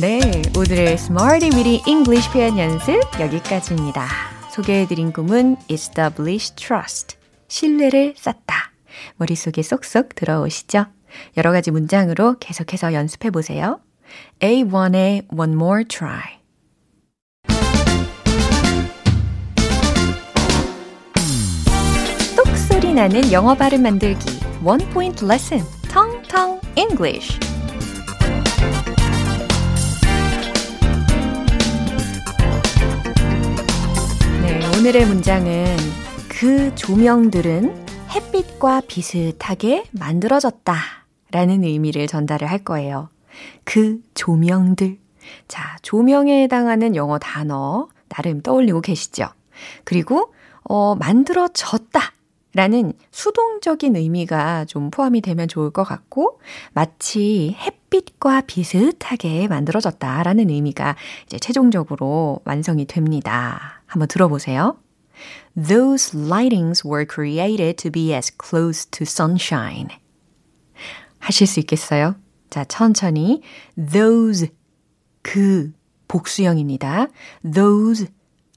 네, 0.00 0.42
오늘의 0.56 0.94
Smarty 0.94 1.50
Weedy 1.54 1.82
English 1.86 2.30
표현 2.32 2.58
연습 2.58 3.00
여기까지입니다. 3.18 4.06
소개해드린 4.50 5.12
꿈은 5.12 5.56
establish 5.70 6.54
trust. 6.56 7.16
신뢰를 7.48 8.14
쌓다. 8.16 8.72
머릿속에 9.16 9.62
쏙쏙 9.62 10.14
들어오시죠? 10.14 10.86
여러 11.36 11.52
가지 11.52 11.70
문장으로 11.70 12.36
계속해서 12.40 12.92
연습해 12.92 13.30
보세요. 13.30 13.80
A1의 14.40 15.26
One 15.36 15.52
More 15.54 15.84
Try. 15.84 16.36
똑 22.36 22.56
소리 22.56 22.92
나는 22.92 23.32
영어 23.32 23.54
발음 23.54 23.82
만들기. 23.82 24.40
One 24.64 24.84
Point 24.90 25.24
Lesson. 25.24 25.64
텅텅 25.88 26.60
English. 26.76 27.38
네, 34.42 34.78
오늘의 34.78 35.06
문장은 35.06 35.76
그 36.28 36.74
조명들은 36.74 37.86
햇빛과 38.10 38.82
비슷하게 38.86 39.84
만들어졌다 39.92 40.74
라는 41.30 41.64
의미를 41.64 42.06
전달을 42.06 42.48
할 42.50 42.58
거예요. 42.58 43.08
그 43.64 44.00
조명들. 44.14 44.98
자, 45.48 45.76
조명에 45.82 46.42
해당하는 46.42 46.94
영어 46.96 47.18
단어 47.18 47.88
나름 48.08 48.40
떠올리고 48.40 48.80
계시죠? 48.80 49.28
그리고, 49.84 50.32
어, 50.62 50.94
만들어졌다. 50.94 52.00
라는 52.54 52.94
수동적인 53.10 53.96
의미가 53.96 54.64
좀 54.64 54.90
포함이 54.90 55.20
되면 55.20 55.46
좋을 55.46 55.70
것 55.70 55.84
같고, 55.84 56.40
마치 56.72 57.54
햇빛과 57.60 58.42
비슷하게 58.42 59.46
만들어졌다. 59.48 60.22
라는 60.22 60.48
의미가 60.48 60.96
이제 61.26 61.38
최종적으로 61.38 62.40
완성이 62.44 62.86
됩니다. 62.86 63.82
한번 63.84 64.08
들어보세요. 64.08 64.78
Those 65.54 66.18
lightings 66.18 66.86
were 66.86 67.06
created 67.06 67.76
to 67.82 67.90
be 67.90 68.14
as 68.14 68.32
close 68.42 68.88
to 68.90 69.02
sunshine. 69.02 69.88
하실 71.18 71.46
수 71.46 71.60
있겠어요? 71.60 72.14
자, 72.50 72.64
천천히. 72.64 73.42
Those, 73.76 74.48
그, 75.22 75.72
복수형입니다. 76.08 77.08
Those 77.42 78.08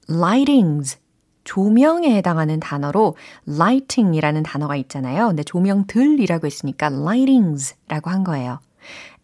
lightings. 0.08 0.98
조명에 1.44 2.14
해당하는 2.14 2.60
단어로 2.60 3.16
lighting이라는 3.48 4.42
단어가 4.42 4.76
있잖아요. 4.76 5.28
근데 5.28 5.42
조명들이라고 5.42 6.46
했으니까 6.46 6.86
lightings라고 6.86 8.10
한 8.10 8.24
거예요. 8.24 8.60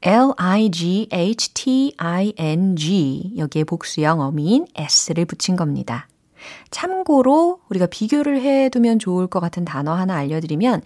L-I-G-H-T-I-N-G. 0.02 1.04
여기에 3.36 3.64
복수형 3.64 4.20
어미인 4.20 4.66
s를 4.74 5.24
붙인 5.24 5.56
겁니다. 5.56 6.08
참고로 6.70 7.60
우리가 7.68 7.86
비교를 7.86 8.40
해두면 8.40 8.98
좋을 8.98 9.26
것 9.26 9.40
같은 9.40 9.64
단어 9.64 9.94
하나 9.94 10.16
알려드리면 10.16 10.82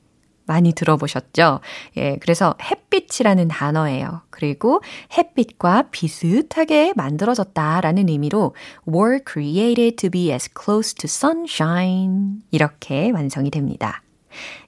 많이 0.48 0.72
들어보셨죠? 0.72 1.60
예, 1.98 2.16
그래서 2.20 2.56
햇빛이라는 2.60 3.48
단어예요. 3.48 4.22
그리고 4.30 4.80
햇빛과 5.16 5.90
비슷하게 5.90 6.94
만들어졌다라는 6.96 8.08
의미로 8.08 8.54
were 8.88 9.20
created 9.30 9.96
to 9.96 10.10
be 10.10 10.32
as 10.32 10.48
close 10.60 10.94
to 10.94 11.06
sunshine. 11.06 12.42
이렇게 12.50 13.10
완성이 13.10 13.50
됩니다. 13.50 14.02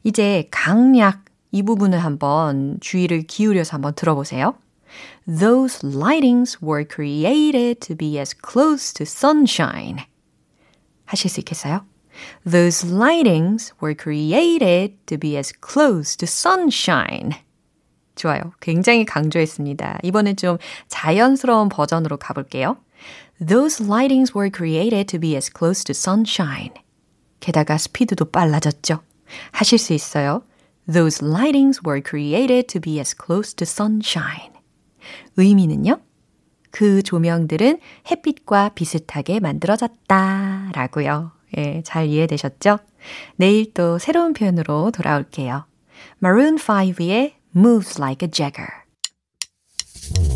이제 0.05 0.47
강약 0.51 1.25
이 1.53 1.63
부분을 1.63 1.99
한번 1.99 2.79
주의를 2.81 3.23
기울여서 3.23 3.75
한번 3.75 3.95
들어보세요. 3.95 4.55
Those 5.27 5.89
lightings 5.89 6.59
were 6.63 6.85
created 6.89 7.81
to 7.81 7.97
be 7.97 8.19
as 8.19 8.35
close 8.49 8.93
to 8.95 9.05
sunshine. 9.05 10.05
하실 11.05 11.31
수 11.31 11.41
있겠어요? 11.41 11.90
Those 12.45 12.87
lightings 12.87 13.73
were 13.81 13.95
created 13.95 14.97
to 15.07 15.19
be 15.19 15.37
as 15.37 15.53
close 15.61 16.17
to 16.17 16.27
sunshine. 16.27 17.33
좋아요. 18.15 18.53
굉장히 18.61 19.05
강조했습니다. 19.05 20.01
이번엔 20.03 20.37
좀 20.37 20.59
자연스러운 20.89 21.69
버전으로 21.69 22.19
가볼게요. 22.19 22.77
Those 23.45 23.85
lightings 23.85 24.33
were 24.37 24.51
created 24.55 25.07
to 25.07 25.19
be 25.19 25.35
as 25.35 25.51
close 25.51 25.85
to 25.85 25.93
sunshine. 25.93 26.75
게다가 27.41 27.79
스피드도 27.79 28.27
빨라졌죠. 28.27 29.01
하실 29.53 29.79
수 29.79 29.95
있어요. 29.95 30.43
Those 30.91 31.25
lightings 31.25 31.81
were 31.87 32.03
created 32.07 32.67
to 32.69 32.81
be 32.81 32.99
as 32.99 33.15
close 33.17 33.55
to 33.55 33.65
sunshine. 33.65 34.53
의미는요? 35.37 36.01
그 36.71 37.03
조명들은 37.03 37.81
햇빛과 38.11 38.71
비슷하게 38.71 39.41
만들어졌다. 39.41 40.73
라고요. 40.75 41.33
예, 41.57 41.83
잘 41.85 42.07
이해되셨죠? 42.07 42.79
내일 43.37 43.73
또 43.75 43.99
새로운 43.99 44.33
표현으로 44.33 44.91
돌아올게요. 44.91 45.65
Maroon 46.23 46.57
5의 46.57 47.33
Moves 47.57 48.01
Like 48.01 48.27
a 48.27 48.31
Jagger. 48.31 48.69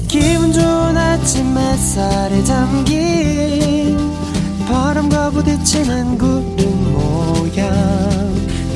기분 0.09 0.53
좋은 0.53 0.97
아침 0.97 1.57
햇살에 1.57 2.43
담긴 2.45 3.97
바람과 4.69 5.31
부딪히는 5.31 6.19
구름 6.19 6.93
모양 6.93 7.73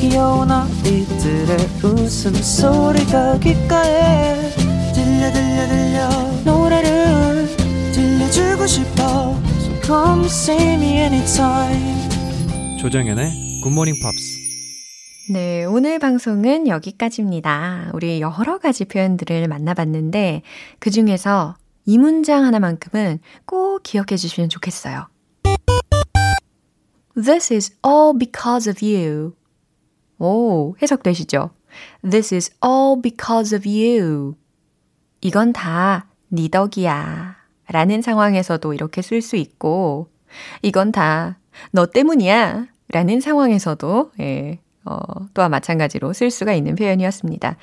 귀여운 0.01 0.51
아이들의 0.51 1.57
웃음소리가 1.83 3.39
귓가에 3.39 4.51
들려 4.95 5.33
들려 5.33 5.69
들려 5.69 6.09
노래를 6.45 7.47
들려주고 7.93 8.67
싶어 8.67 9.39
So 9.61 9.81
come 9.83 10.25
see 10.27 10.75
me 10.75 10.99
anytime 10.99 12.08
조정연의 12.79 13.61
굿모닝 13.63 13.95
팝스 14.03 15.33
네, 15.33 15.65
오늘 15.65 15.99
방송은 15.99 16.69
여기까지입니다. 16.69 17.91
우리 17.93 18.21
여러 18.21 18.59
가지 18.59 18.87
표현들을 18.87 19.47
만나봤는데 19.47 20.43
그 20.79 20.91
중에서 20.91 21.57
이 21.85 21.99
문장 21.99 22.45
하나만큼은 22.45 23.19
꼭 23.45 23.83
기억해 23.83 24.17
주시면 24.17 24.49
좋겠어요. 24.49 25.09
This 27.15 27.53
is 27.53 27.77
all 27.87 28.17
because 28.19 28.71
of 28.71 28.83
you. 28.83 29.35
오, 30.19 30.75
해석되시죠? 30.81 31.51
This 32.09 32.35
is 32.35 32.51
all 32.65 33.03
because 33.03 33.55
of 33.55 33.69
you. 33.69 34.35
이건 35.21 35.53
다 35.53 36.09
네 36.31 36.49
덕이야. 36.49 37.37
라는 37.69 38.03
상황에서도 38.03 38.73
이렇게 38.75 39.03
쓸 39.03 39.23
수 39.23 39.37
있고, 39.37 40.09
이건 40.63 40.93
다 40.93 41.38
너 41.73 41.87
때문이야. 41.87 42.67
라는 42.91 43.21
상황에서도, 43.21 44.13
예, 44.21 44.61
어, 44.85 44.97
또한 45.35 45.51
마찬가지로 45.51 46.13
쓸 46.15 46.31
수가 46.31 46.55
있는 46.55 46.75
표현이었습니다. 46.75 47.57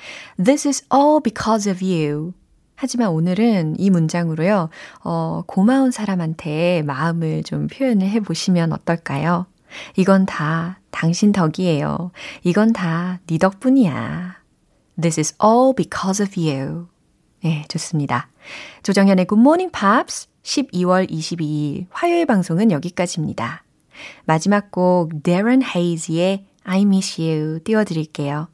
This 0.43 0.67
is 0.67 0.85
all 0.93 1.19
because 1.23 1.71
of 1.71 1.83
you. 1.83 2.33
하지만 2.75 3.09
오늘은 3.09 3.75
이 3.79 3.89
문장으로요, 3.89 4.69
어, 5.03 5.41
고마운 5.47 5.91
사람한테 5.91 6.83
마음을 6.83 7.43
좀 7.43 7.67
표현을 7.67 8.07
해 8.07 8.19
보시면 8.19 8.73
어떨까요? 8.73 9.47
이건 9.97 10.25
다 10.25 10.79
당신 10.91 11.31
덕이에요. 11.31 12.11
이건 12.43 12.71
다 12.73 13.19
네 13.27 13.37
덕분이야. 13.37 14.35
This 15.01 15.19
is 15.19 15.35
all 15.43 15.73
because 15.75 16.23
of 16.23 16.39
you. 16.39 16.87
네, 17.43 17.63
좋습니다. 17.67 18.29
조정현의 18.83 19.27
Good 19.27 19.41
Morning 19.41 19.71
Pops 19.71 20.27
12월 20.43 21.09
22일 21.09 21.87
화요일 21.89 22.25
방송은 22.25 22.71
여기까지입니다. 22.71 23.64
마지막 24.25 24.71
곡 24.71 25.23
Darren 25.23 25.63
Hayes의 25.63 26.45
I 26.63 26.81
Miss 26.81 27.21
You 27.21 27.59
띄워드릴게요. 27.63 28.49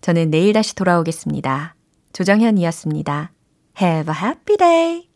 저는 0.00 0.30
내일 0.30 0.52
다시 0.52 0.74
돌아오겠습니다. 0.74 1.74
조정현이었습니다. 2.12 3.32
Have 3.80 4.14
a 4.14 4.20
happy 4.20 4.56
day! 4.56 5.07